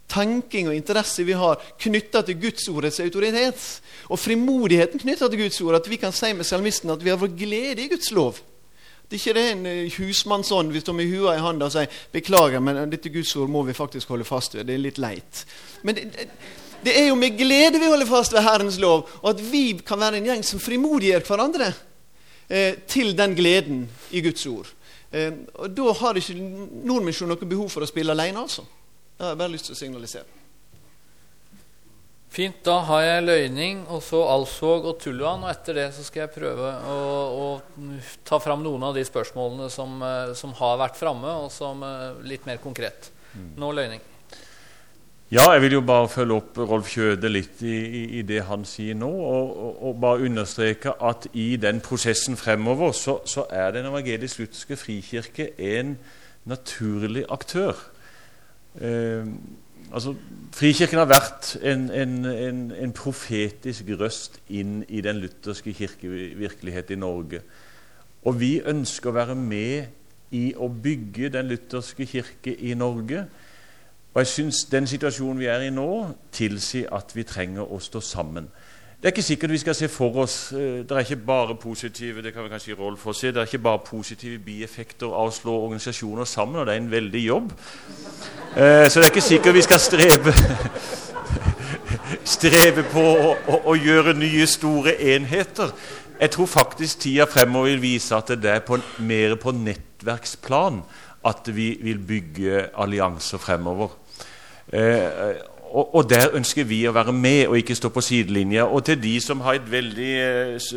[0.09, 3.63] tenking og interesse vi har knytta til Gudsordets autoritet,
[4.09, 7.21] og frimodigheten knytta til Guds ord, at vi kan si med salmisten at vi har
[7.21, 8.39] vår glede i Guds lov.
[9.07, 11.91] Det er ikke det en eh, husmannsånd vi står med hua i handa og sier
[12.13, 14.67] 'beklager, men dette Guds ord må vi faktisk holde fast ved'.
[14.67, 15.45] Det er litt leit.
[15.83, 16.29] Men det, det,
[16.85, 20.01] det er jo med glede vi holder fast ved Herrens lov, og at vi kan
[20.01, 21.73] være en gjeng som frimodiggjør hverandre
[22.51, 24.67] eh, til den gleden i Guds ord.
[25.13, 26.35] Eh, og Da har ikke
[26.85, 28.43] Nordmisjonen noe behov for å spille alene.
[28.43, 28.67] altså.
[29.17, 30.37] Det har jeg bare lyst til å signalisere.
[32.37, 32.59] Fint.
[32.67, 35.47] Da har jeg løgning, og så Alsvåg og Tulluan.
[35.47, 36.99] Og etter det så skal jeg prøve å,
[37.33, 37.47] å
[38.29, 42.19] ta fram noen av de spørsmålene som, eh, som har vært framme, og som uh,
[42.29, 43.09] litt mer konkret.
[43.57, 44.05] Nå løgning.
[45.33, 48.63] Ja, jeg vil jo bare følge opp Rolf Kjøde litt i, i, i det han
[48.69, 53.75] sier nå, og, og, og, bare understreke at i den prosessen fremover så, så er
[53.75, 55.97] Den evangelisk-lutherske frikirke en
[56.47, 57.75] naturlig aktør.
[58.81, 59.27] Eh,
[59.93, 60.15] altså,
[60.57, 67.01] Frikirken har vært en, en, en, en, profetisk røst inn i den lutherske kirkevirkelighet i
[67.01, 67.43] Norge.
[68.25, 73.27] Og vi ønsker å være med i å bygge den lutherske kirke i Norge.
[74.15, 75.91] Og jeg syns den situasjonen vi er i nå,
[76.33, 78.49] tilsier at vi trenger å stå sammen.
[79.07, 82.23] Det er ikke sikkert vi skal se for oss eh, Det er ikke bare positive
[82.23, 85.35] det kan vi kanskje Rolf få se, det er ikke bare positive bieffekter av å
[85.37, 87.53] slå organisasjoner sammen, og det er en veldig jobb.
[88.57, 90.35] Eh, så det er ikke sikkert vi skal strebe
[92.35, 95.71] strebe på å, å, å, gjøre nye, store enheter.
[96.19, 100.83] Jeg tror faktisk tida fremover vil vise at det er på, mer på nettverksplan
[101.31, 103.95] at vi vil bygge allianser fremover.
[104.67, 108.65] Eh, og, og, der ønsker vi å være med og ikke stå på sidelinja.
[108.65, 110.69] Og til de som har et veldig eh,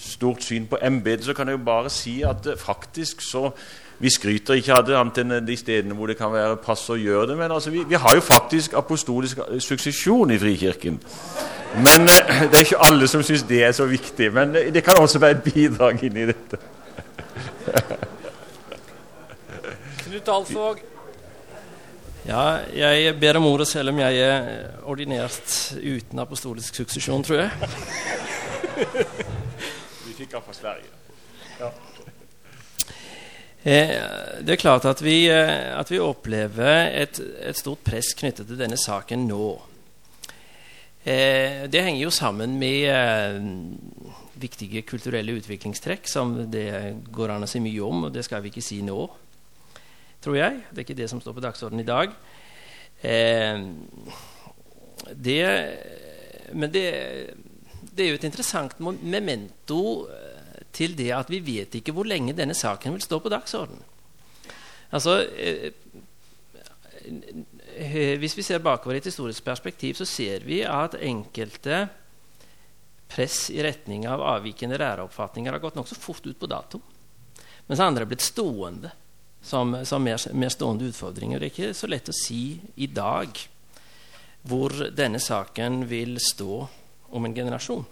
[0.00, 3.50] stort syn på embetet, så kan jeg jo bare si at eh, faktisk så
[3.98, 6.98] Vi skryter ikke av det, annet enn de stedene hvor det kan være pass å
[7.00, 7.36] gjøre det.
[7.38, 10.98] Men altså, vi, vi, har jo faktisk apostolisk suksesjon i Frikirken.
[11.80, 14.28] Men eh, det er ikke alle som syns det er så viktig.
[14.36, 16.60] Men det kan også være et bidrag inn i dette.
[20.04, 20.84] Knut Alsvåg.
[22.26, 24.46] Ja, jeg ber om ordet selv om jeg er
[24.82, 27.50] ordinert uten apostolisk suksesjon, tror jeg.
[30.08, 30.90] Vi fikk han fra Sverige.
[31.60, 31.68] Ja.
[33.62, 33.92] Eh,
[34.42, 38.58] det er klart at vi, eh, at vi opplever et, et, stort press knyttet til
[38.58, 39.46] denne saken nå.
[41.06, 43.46] Eh, det henger jo sammen med
[44.34, 46.68] viktige kulturelle utviklingstrekk som det
[47.10, 48.98] går an å si mye om, og det skal vi ikke si nå
[50.26, 50.62] tror jeg.
[50.70, 52.14] Det er ikke det som står på dagsordenen i dag.
[53.06, 53.66] Eh,
[55.14, 55.42] det,
[56.52, 56.86] men det,
[57.92, 62.36] det, er jo et interessant memento eh, til det at vi vet ikke hvor lenge
[62.36, 63.84] denne saken vil stå på dagsordenen.
[64.96, 65.70] Altså, eh,
[67.76, 71.86] eh, hvis vi ser bakover i et historisk perspektiv, så ser vi at enkelte
[73.06, 76.80] press i retning av avvikende læreoppfatninger har gått nokså fort ut på dato,
[77.66, 78.90] mens andre er blitt stående
[79.46, 81.38] som, som mer, mer, stående utfordringer.
[81.38, 82.40] Det er ikke så lett å si
[82.82, 83.38] i dag
[84.46, 86.58] hvor denne saken vil stå
[87.14, 87.86] om en generasjon.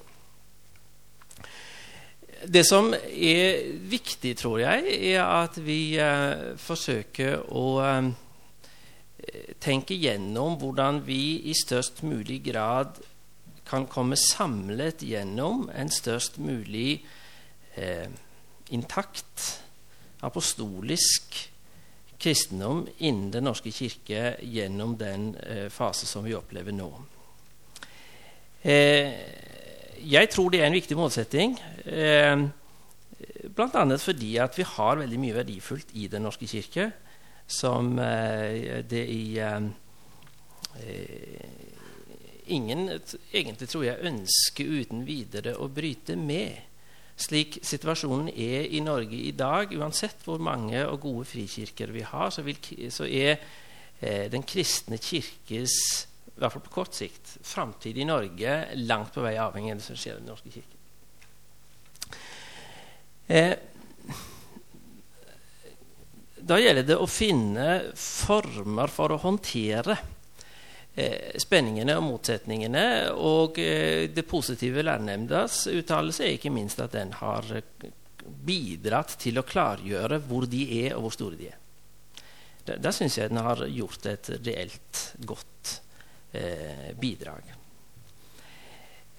[2.44, 8.10] Det som er viktig, tror jeg, er at vi eh, forsøker å eh,
[9.64, 13.00] tenke gjennom hvordan vi i størst mulig grad
[13.64, 16.98] kan komme samlet gjennom en størst mulig
[17.80, 18.10] eh,
[18.76, 19.63] intakt
[20.24, 21.36] apostolisk
[22.18, 26.90] kristendom innen Den norske kirke gjennom den eh, fase som vi opplever nå.
[28.62, 29.12] Eh,
[30.04, 32.44] jeg tror det er en viktig målsetting, eh,
[33.54, 33.84] bl.a.
[34.00, 36.90] fordi at vi har veldig mye verdifullt i Den norske kirke
[37.46, 39.60] som eh, det i eh,
[42.46, 42.88] ingen
[43.32, 46.73] egentlig tror jeg ønsker uten videre å bryte med
[47.16, 52.32] slik situasjonen er i Norge i dag, uansett hvor mange og gode frikirker vi har,
[52.34, 52.58] så, vil,
[52.90, 53.36] så er
[54.00, 55.76] eh, den kristne kirkes
[56.34, 59.86] i hvert fall på kort sikt, framtid i Norge langt på vei avhengig av det
[59.86, 60.80] som skjer i Den norske kirke.
[63.30, 63.54] Eh,
[66.44, 70.13] da gjelder det å finne former for å håndtere Eh,
[71.42, 72.86] spenningene og motsetningene.
[73.18, 77.90] Og eh, det positive lærernemndas uttalelse er ikke minst at den har eh,
[78.24, 81.58] bidratt til å klargjøre hvor de er, og hvor store de er.
[82.64, 85.76] Da, der syns jeg den har gjort et reelt godt
[86.32, 87.52] eh, bidrag.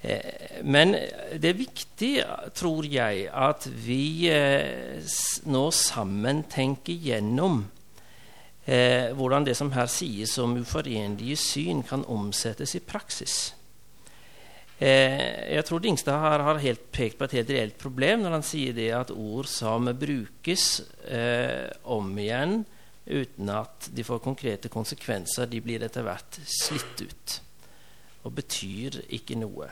[0.01, 2.11] Eh, men det er viktig,
[2.57, 5.03] tror jeg, at vi eh,
[5.49, 7.65] nå sammen tenker gjennom
[8.65, 13.53] eh, hvordan det som her sies om uforenlige syn, kan omsettes i praksis.
[14.77, 18.75] Eh, jeg tror Dingstad har, har pekt på et helt reelt problem når han sier
[18.75, 22.59] det at ord som brukes eh, om igjen
[23.05, 27.39] uten at de får konkrete konsekvenser, de blir etter hvert slitt ut
[28.25, 29.69] og betyr ikke noe.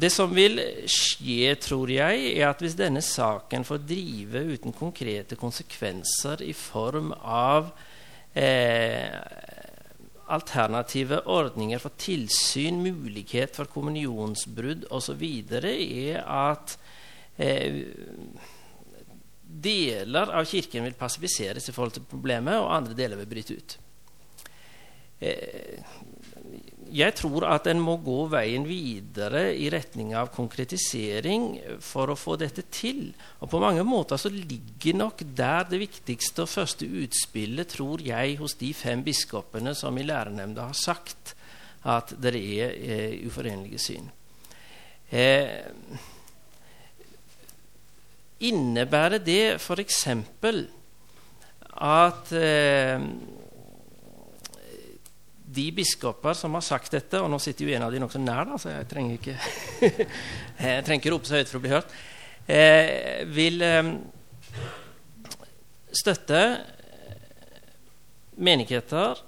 [0.00, 5.38] Det som vil skje, tror jeg, er at hvis denne saken får drive uten konkrete
[5.40, 7.72] konsekvenser i form av
[8.38, 9.18] eh,
[10.30, 15.24] alternative ordninger for tilsyn, mulighet for kommunionsbrudd osv.,
[15.58, 16.76] er at
[17.40, 17.82] eh,
[19.50, 23.78] deler av Kirken vil passiviseres i forhold til problemet, og andre deler vil bryte ut.
[25.20, 25.82] Eh,
[26.90, 31.48] jeg tror at en må gå veien videre i retning av konkretisering
[31.84, 33.10] for å få dette til.
[33.40, 38.38] Og på mange måter så ligger nok der det viktigste og første utspillet, tror jeg,
[38.40, 41.34] hos de fem biskopene som i lærernemnda har sagt
[41.88, 44.10] at det er eh, uforenlige syn.
[45.10, 45.64] Eh,
[48.40, 50.06] innebærer det f.eks.
[51.80, 53.06] at eh,
[55.50, 58.46] de biskoper som har sagt dette, og nå sitter jo en av de nokså nær,
[58.48, 59.36] da, så jeg trenger ikke
[60.70, 61.94] jeg trenger ikke rope så høyt for å bli hørt,
[62.46, 63.90] eh, vil eh,
[66.00, 66.42] støtte
[68.40, 69.20] menigheter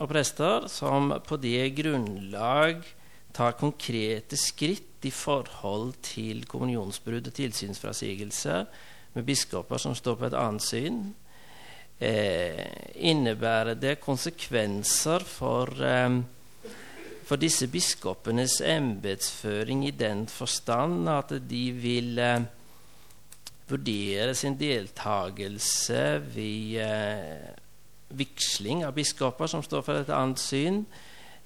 [0.00, 2.84] og prester som på det grunnlag
[3.34, 8.60] tar konkrete skritt i forhold til kommunionsbrudd og tilsynsfrasigelse
[9.14, 11.23] med biskoper som står på et annet syn, eh,
[12.00, 16.20] innebærer det konsekvenser for, eh,
[17.24, 22.40] for disse biskopenes embetsføring i den forstand at de vil eh,
[23.68, 27.54] vurdere sin deltakelse ved eh,
[28.10, 30.84] vigsling av biskoper som står for et annet syn.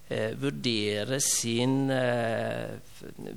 [0.09, 2.79] Eh, vurdere sin eh,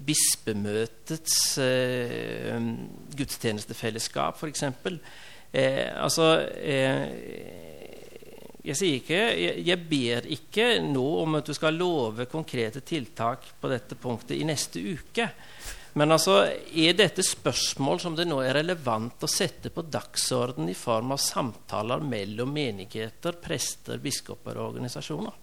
[0.08, 2.56] bispemøtets eh,
[3.18, 4.64] gudstjenestefellesskap, f.eks.
[5.52, 6.28] Eh, altså
[6.64, 7.02] eh,
[8.62, 13.72] jeg ikke jeg, jeg, ber ikke nå om at du skal love konkrete tiltak på
[13.72, 15.28] dette punktet i neste uke.
[16.00, 20.78] Men altså, er dette spørsmål som det nå er relevant å sette på dagsorden i
[20.78, 25.36] form av samtaler mellom menigheter, prester, biskoper og organisasjoner?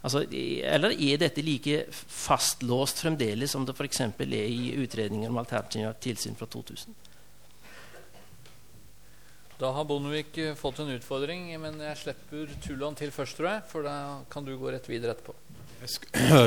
[0.00, 4.00] Altså, eller er dette like fastlåst fremdeles som det f.eks.
[4.06, 6.94] er i utredningen om alternativ tilsyn fra 2000?
[9.60, 13.64] Da har Bondevik eh, fått en utfordring, men jeg slipper Tuland til først, tror jeg.
[13.68, 13.94] For da
[14.32, 15.34] kan du gå rett videre etterpå.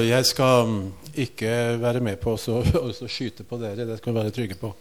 [0.01, 0.79] Jeg skal mm,
[1.21, 1.51] ikke
[1.81, 3.85] være med på å skyte på dere.
[3.85, 4.73] Det skal vi være trygge på.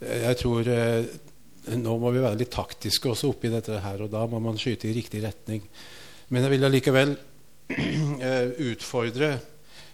[0.00, 1.12] Jeg tror eh,
[1.76, 4.88] Nå må vi være litt taktiske også oppi dette her, og da må man skyte
[4.88, 5.60] i riktig retning.
[6.32, 7.12] Men jeg vil allikevel
[7.76, 9.34] eh, utfordre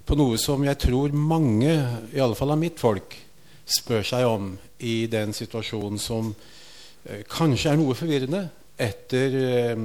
[0.07, 1.75] på noe som jeg tror mange,
[2.15, 3.19] i alle fall av mitt folk,
[3.67, 4.53] spør seg om
[4.87, 6.53] i den situasjonen som Eh,
[7.31, 8.43] kanskje er noe forvirrende
[8.77, 9.77] etter, eh,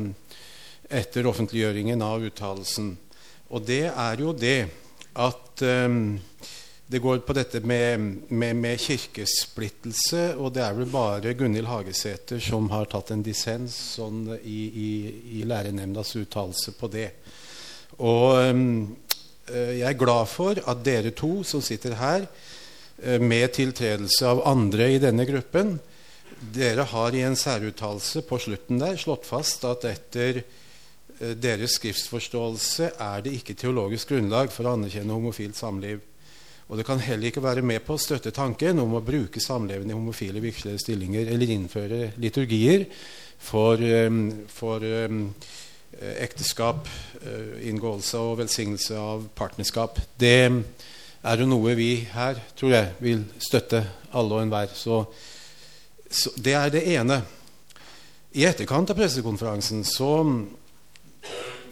[0.89, 2.95] etter offentliggjøringen av uttalelsen.
[3.51, 4.59] Og det er jo det
[5.19, 6.15] at um,
[6.91, 7.99] det går på dette med,
[8.29, 13.75] med, med, kirkesplittelse, og det er vel bare Gunhild Hagesæter som har tatt en dissens
[13.97, 14.89] sånn i, i,
[15.39, 17.09] i lærenemndas uttalelse på det.
[17.99, 18.65] Og um,
[19.51, 22.27] jeg er glad for at dere to som sitter her,
[23.01, 25.71] med tiltredelse av andre i denne gruppen,
[26.39, 32.93] dere har i en særuttalelse på slutten der slått fast at etter eh, deres skriftsforståelse
[32.97, 36.01] er det ikke teologisk grunnlag for å anerkjenne homofilt samliv.
[36.71, 39.97] Og det kan heller ikke være med på å støtte tanken om å bruke samlevende
[39.97, 42.85] homofile vigslede stillinger eller innføre liturgier
[43.41, 45.25] for, um, for um,
[45.99, 46.87] ekteskap,
[47.67, 49.99] inngåelse og velsignelse av partnerskap.
[50.15, 50.47] Det
[51.21, 53.83] er jo noe vi her, tror jeg, vil støtte
[54.15, 54.71] alle og enhver.
[54.73, 55.03] Så
[56.11, 57.21] så det er det ene.
[58.35, 60.11] I etterkant av pressekonferansen så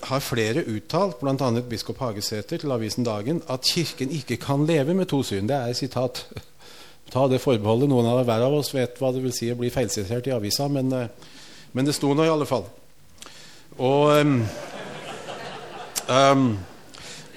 [0.09, 1.49] har flere uttalt, bl.a.
[1.69, 5.47] biskop Hagesæter til avisen Dagen, at Kirken ikke kan leve med to syn.
[5.47, 6.25] Det er sitat.
[7.11, 7.89] Ta det forbeholdet.
[7.89, 10.67] Noen av hver av oss vet hva det vil si å bli feilsitert i avisa,
[10.71, 11.07] men, eh,
[11.73, 12.67] men, det sto nå i alle fall.
[13.79, 14.35] Og um,
[16.07, 16.45] um,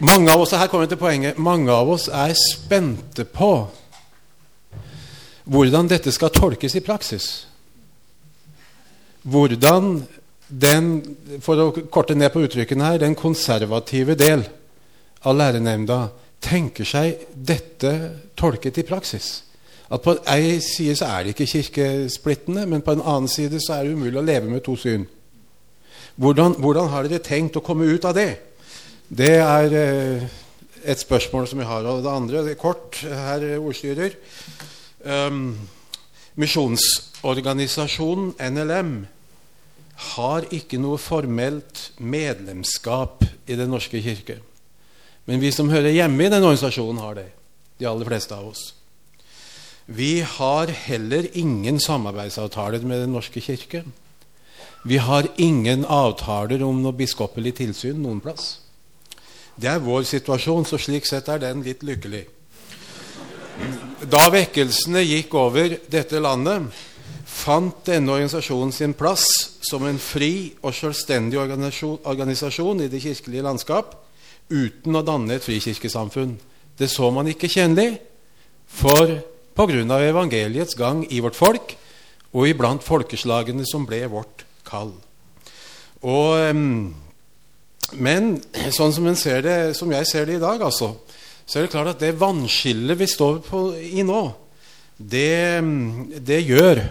[0.03, 3.53] mange av oss, her kommer vi til poenget, mange av oss er spente på
[5.45, 7.28] hvordan dette skal tolkes i praksis.
[9.22, 10.03] Hvordan
[10.53, 10.90] den,
[11.40, 14.45] for å korte ned på uttrykkene her, den konservative del
[15.26, 16.03] av lærenemnda
[16.43, 17.93] tenker seg dette
[18.38, 19.30] tolket i praksis.
[19.93, 23.76] At På en side så er det ikke kirkesplittende, men på en annen side så
[23.76, 25.07] er det umulig å leve med to syn.
[26.16, 28.30] Hvordan, hvordan har dere tenkt å komme ut av det?
[29.09, 30.24] Det er eh,
[30.84, 31.86] et spørsmål som vi har.
[31.88, 34.16] Og det andre, det er kort, herr ordstyrer
[35.05, 35.68] um,
[36.40, 39.07] Misjonsorganisasjonen NLM
[40.16, 44.38] har ikke noe formelt medlemskap i Den norske kirke.
[45.28, 47.28] Men vi som hører hjemme i den organisasjonen, har det.
[47.78, 48.74] De aller fleste av oss.
[49.86, 53.84] Vi har heller ingen samarbeidsavtaler med Den norske kirke.
[54.84, 58.59] Vi har ingen avtaler om noe biskopelig tilsyn noen plass.
[59.55, 62.24] Det er vår situasjon, så slik sett er den litt lykkelig.
[64.12, 66.68] Da vekkelsene gikk over dette landet,
[67.32, 69.26] fant denne organisasjonen sin plass
[69.64, 73.94] som en fri og selvstendig organisasjon i det kirkelige landskap
[74.53, 76.34] uten å danne et frikirkesamfunn.
[76.78, 78.00] Det så man ikke kjennelig,
[78.72, 79.18] for
[79.55, 79.98] pga.
[80.00, 81.74] evangeliets gang i vårt folk
[82.32, 84.94] og iblant folkeslagene som ble vårt kall.
[86.03, 86.55] Og,
[87.92, 88.30] men
[88.72, 90.96] sånn som, ser det, som, jeg ser det i dag, altså,
[91.47, 94.22] så er det klart at det vannskillet vi står på, i nå,
[94.97, 95.62] det,
[96.22, 96.82] det, gjør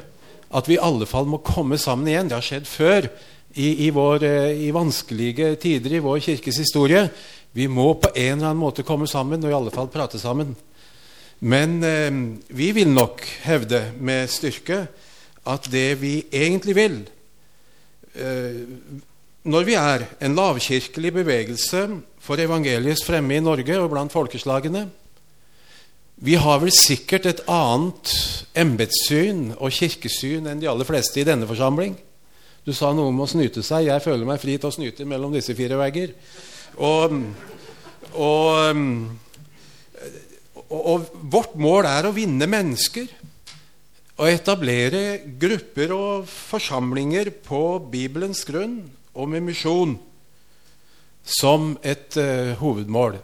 [0.52, 2.28] at vi i alle fall må komme sammen igjen.
[2.28, 3.08] Det har skjedd før
[3.56, 4.26] i, i, vår,
[4.60, 7.06] i vanskelige tider i vår kirkes historie.
[7.56, 10.54] Vi må på en eller annen måte komme sammen, og i alle fall prate sammen.
[11.42, 12.12] Men eh,
[12.54, 14.86] vi vil nok hevde med styrke
[15.50, 16.98] at det vi egentlig vil
[18.14, 18.62] eh,
[19.42, 21.88] Når vi er en lavkirkelig bevegelse
[22.22, 24.86] for evangeliets fremme i Norge og blant folkeslagene
[26.22, 28.14] Vi har vel sikkert et annet
[28.54, 31.96] embetssyn og kirkesyn enn de aller fleste i denne forsamling.
[32.62, 33.88] Du sa noe om å snyte seg.
[33.88, 36.14] Jeg føler meg fri til å snyte mellom disse fire vegger.
[36.78, 37.16] Og,
[38.22, 38.78] og,
[40.70, 43.10] og, vårt mål er å vinne mennesker.
[44.22, 48.84] og etablere grupper og forsamlinger på Bibelens grunn
[49.18, 49.98] og med misjon
[51.32, 53.18] som et uh, hovedmål.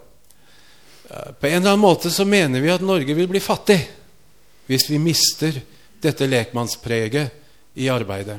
[1.08, 3.80] Uh, på en eller annen måte så mener vi at Norge vil bli fattig
[4.68, 5.56] hvis vi mister
[6.04, 8.38] dette lekmannspreget i arbeidet.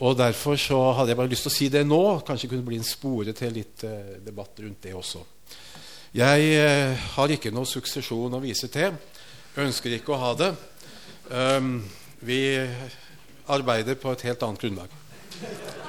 [0.00, 2.02] Og Derfor så hadde jeg bare lyst til å si det nå.
[2.26, 5.24] Kanskje kunne bli en spore til litt uh, debatt rundt det også.
[6.16, 8.96] Jeg uh, har ikke noe suksesjon å vise til.
[9.60, 10.54] Ønsker ikke å ha det.
[11.30, 11.76] Um,
[12.24, 12.40] vi
[13.50, 15.79] arbeider på et helt annet grunnlag.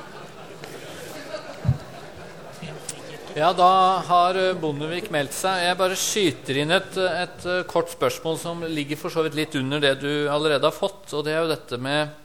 [3.36, 5.62] Ja, da har Bondevik meldt seg.
[5.64, 9.80] Jeg bare skyter inn et, et kort spørsmål som ligger for så vidt litt under
[9.80, 11.06] det du allerede har fått.
[11.16, 12.18] Og det er jo dette med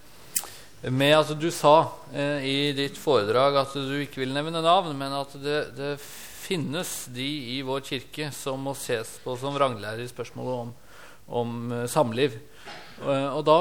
[0.92, 5.14] med at du sa eh, i ditt foredrag at du ikke vil nevne navn, men
[5.16, 5.96] at det, det,
[6.46, 7.26] finnes de
[7.56, 10.68] i vår kirke som må ses på som vranglærer i spørsmålet om,
[11.26, 12.36] om uh, samliv.
[13.00, 13.56] Og, og da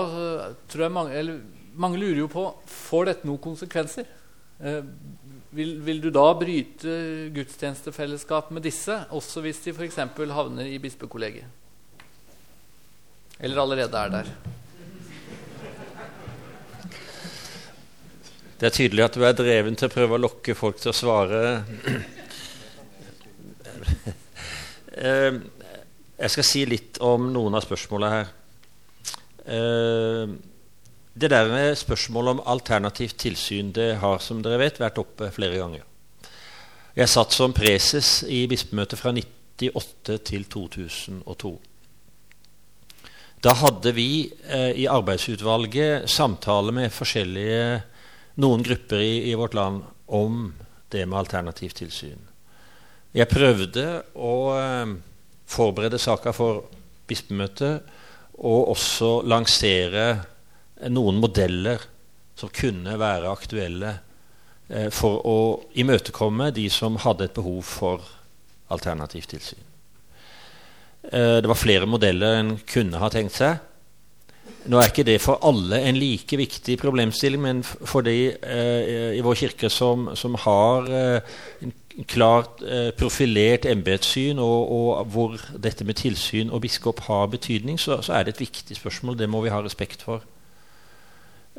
[0.70, 1.40] tror jeg mange, eller,
[1.74, 4.06] mange lurer jo på får dette noen konsekvenser.
[5.56, 6.94] Vil, vil, du da bryte
[7.32, 10.02] gudstjenestefellesskap med disse, også hvis de f.eks.
[10.36, 11.48] havner i bispekollegiet?
[13.40, 14.32] Eller allerede er der?
[18.60, 20.98] Det er tydelig at du er dreven til å prøve å lokke folk til å
[20.98, 21.42] svare.
[24.96, 25.34] Eh,
[26.16, 28.30] jeg skal si litt om noen av spørsmålene her.
[31.16, 35.62] Det der med spørsmålet om alternativt tilsyn det har som dere vet, vært oppe flere
[35.62, 35.86] ganger.
[36.96, 41.54] Jeg satt som preses i bispemøtet fra 1998 til 2002.
[43.44, 47.80] Da hadde vi eh, i arbeidsutvalget samtale med forskjellige
[48.44, 50.50] noen grupper i, i, vårt land om
[50.92, 52.20] det med alternativt tilsyn.
[53.16, 53.88] Jeg prøvde
[54.20, 54.96] å eh,
[55.48, 56.66] forberede saka for
[57.08, 57.88] bispemøtet
[58.36, 60.08] og også lansere
[60.92, 61.84] noen modeller
[62.36, 63.94] som kunne være aktuelle
[64.68, 65.38] eh, for å
[65.80, 68.04] imøtekomme de som hadde et behov for
[68.74, 69.62] alternativt tilsyn.
[71.12, 73.64] Eh, det var flere modeller en kunne ha tenkt seg.
[74.66, 79.22] Nå er ikke det for alle en like viktig problemstilling, men for de eh, i
[79.26, 85.86] vår kirke som, som har eh, en klart eh, profilert embetssyn, og, og, hvor dette
[85.86, 89.20] med tilsyn og biskop har betydning, så, så, er det et viktig spørsmål.
[89.20, 90.26] Det må vi ha respekt for.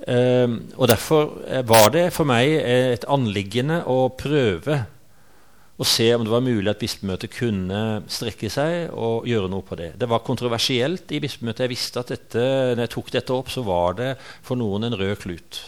[0.05, 4.83] Eh, og Derfor eh, var det for meg et anliggende å prøve
[5.77, 9.77] og se om det var mulig at bispemøtet kunne strekke seg og gjøre noe på
[9.77, 9.91] det.
[10.01, 11.67] Det var kontroversielt i bispemøtet.
[11.67, 14.15] Jeg visste at dette, når jeg tok dette opp, så var det
[14.47, 15.61] for noen en rød klut.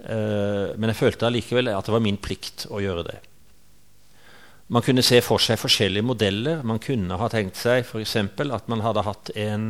[0.00, 3.18] Eh, men jeg følte allikevel at det var min plikt å gjøre det.
[4.72, 6.64] Man kunne se for seg forskjellige modeller.
[6.64, 8.16] Man kunne ha tenkt seg f.eks.
[8.16, 9.68] at man hadde hatt en,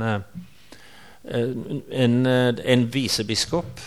[1.24, 3.82] en, en visebiskop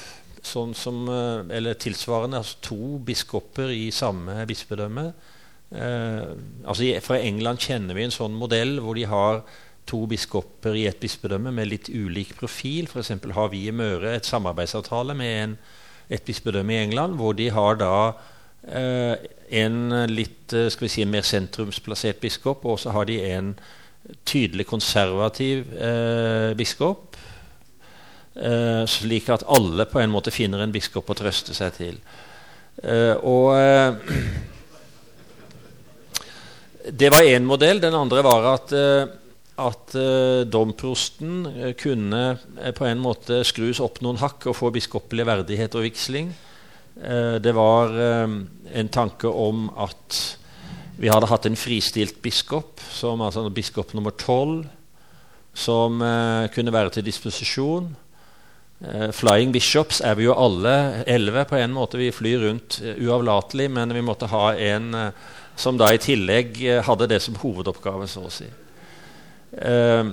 [0.46, 1.06] sånn som,
[1.52, 5.06] eller tilsvarende, altså to biskoper i samme bispedømme.
[5.76, 6.34] Eh,
[6.64, 9.42] altså Fra England kjenner vi en sånn modell hvor de har
[9.90, 12.90] to biskoper i et bispedømme med litt ulik profil.
[12.90, 13.14] F.eks.
[13.38, 15.58] har vi i Møre et samarbeidsavtale med en,
[16.10, 17.96] et bispedømme i England, hvor de har da
[18.66, 19.16] eh,
[19.62, 23.56] en litt eh, skal vi si, mer sentrumsplassert biskop, og så har de en
[24.26, 27.16] tydelig konservativ eh, biskop.
[28.36, 32.00] Eh, slik at alle på en måte finner en biskop å trøste seg til.
[32.84, 33.56] Eh, og
[36.92, 37.80] det var én modell.
[37.80, 39.08] Den andre var at, eh,
[39.56, 41.46] at uh, domprosten
[41.80, 42.24] kunne
[42.76, 46.34] på en måte skrus opp noen hakk og få biskopelig verdighet og vigsling.
[46.96, 50.38] det var en tanke om at
[50.98, 54.66] vi hadde hatt en fristilt biskop, som, altså biskop nummer tolv,
[55.56, 56.02] som
[56.52, 57.86] kunne være til disposisjon.
[59.16, 61.98] flying bishops er vi jo alle elleve på en måte.
[61.98, 64.92] Vi flyr rundt uavlatelig, men vi måtte ha en
[65.56, 68.48] som da i tillegg eh, hadde det som hovedoppgave, så å si.
[69.56, 70.12] Uh,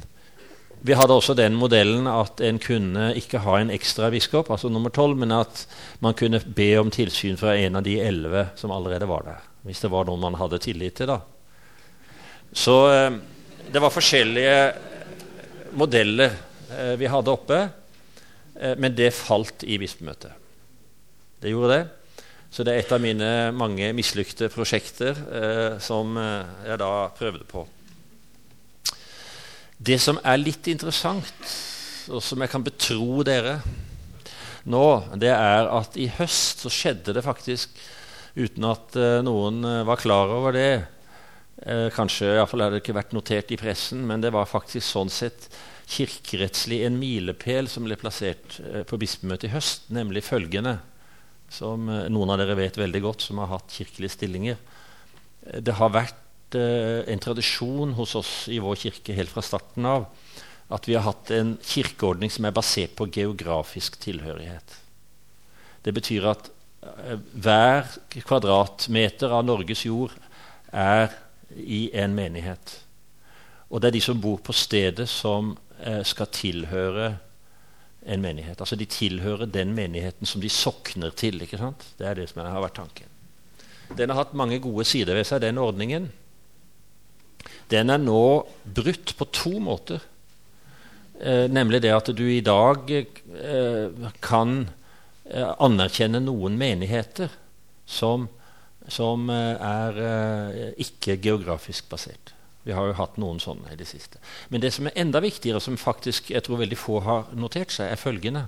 [0.86, 4.92] vi hadde også den modellen at en kunne ikke ha en ekstra biskop, altså nummer
[4.94, 5.66] tolv, men at
[6.04, 9.49] man kunne be om tilsyn fra en av de elleve som allerede var der.
[9.66, 11.10] Hvis det var noen man hadde tillit til.
[11.10, 11.20] da.
[12.52, 13.18] Så uh,
[13.70, 14.58] det var forskjellige
[15.78, 16.34] modeller
[16.72, 17.62] uh, vi hadde oppe,
[18.76, 20.34] men det falt i bispemøtet.
[21.40, 21.84] Det gjorde det.
[22.50, 27.46] Så det er et av mine mange mislykte prosjekter eh, som eh, jeg da prøvde
[27.46, 27.62] på.
[29.78, 31.54] Det som er litt interessant,
[32.10, 33.60] og som jeg kan betro dere
[34.68, 34.84] nå,
[35.22, 37.78] det er at i høst så skjedde det faktisk
[38.34, 40.70] uten at eh, noen eh, var klar over det.
[41.64, 45.12] Eh, kanskje iallfall hadde det ikke vært notert i pressen, men det var faktisk sånn
[45.12, 45.48] sett
[45.90, 50.76] kirkerettslig en milepæl som ble plassert på bispemøtet i høst, nemlig følgende
[51.50, 54.60] som noen av dere vet veldig godt, som har hatt kirkelige stillinger.
[55.58, 60.06] Det har vært en tradisjon hos oss i vår kirke helt fra starten av
[60.70, 64.76] at vi har hatt en kirkeordning som er basert på geografisk tilhørighet.
[65.82, 66.50] Det betyr at
[66.80, 67.88] hver
[68.24, 70.14] kvadratmeter av Norges jord
[70.72, 71.10] er
[71.52, 72.76] i en menighet.
[73.70, 77.10] Og det er de som bor på stedet, som eh, skal tilhøre
[78.00, 78.58] en menighet.
[78.58, 81.42] Altså De tilhører den menigheten som de sokner til.
[81.42, 81.84] ikke sant?
[81.98, 83.06] Det er det som har vært tanken.
[83.96, 86.08] Den har hatt mange gode sider ved seg, den ordningen.
[87.70, 90.00] Den er nå brutt på to måter.
[91.20, 94.64] Eh, nemlig det at du i dag eh, kan
[95.32, 97.32] anerkjenne noen menigheter
[97.90, 98.28] som,
[98.88, 102.34] som eh, er eh, ikke geografisk basert.
[102.66, 104.20] Vi har jo hatt noen sånne i det siste.
[104.52, 107.88] Men det som er enda viktigere, som faktisk jeg tror veldig få har notert seg,
[107.88, 108.46] er følgende.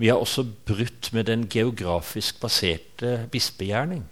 [0.00, 4.02] Vi har også brutt med den geografisk baserte bispegjerning.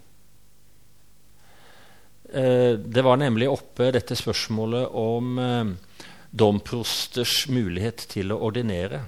[2.33, 5.71] Eh, det var nemlig oppe dette spørsmålet om eh,
[6.31, 9.07] domprosters mulighet til å ordinere.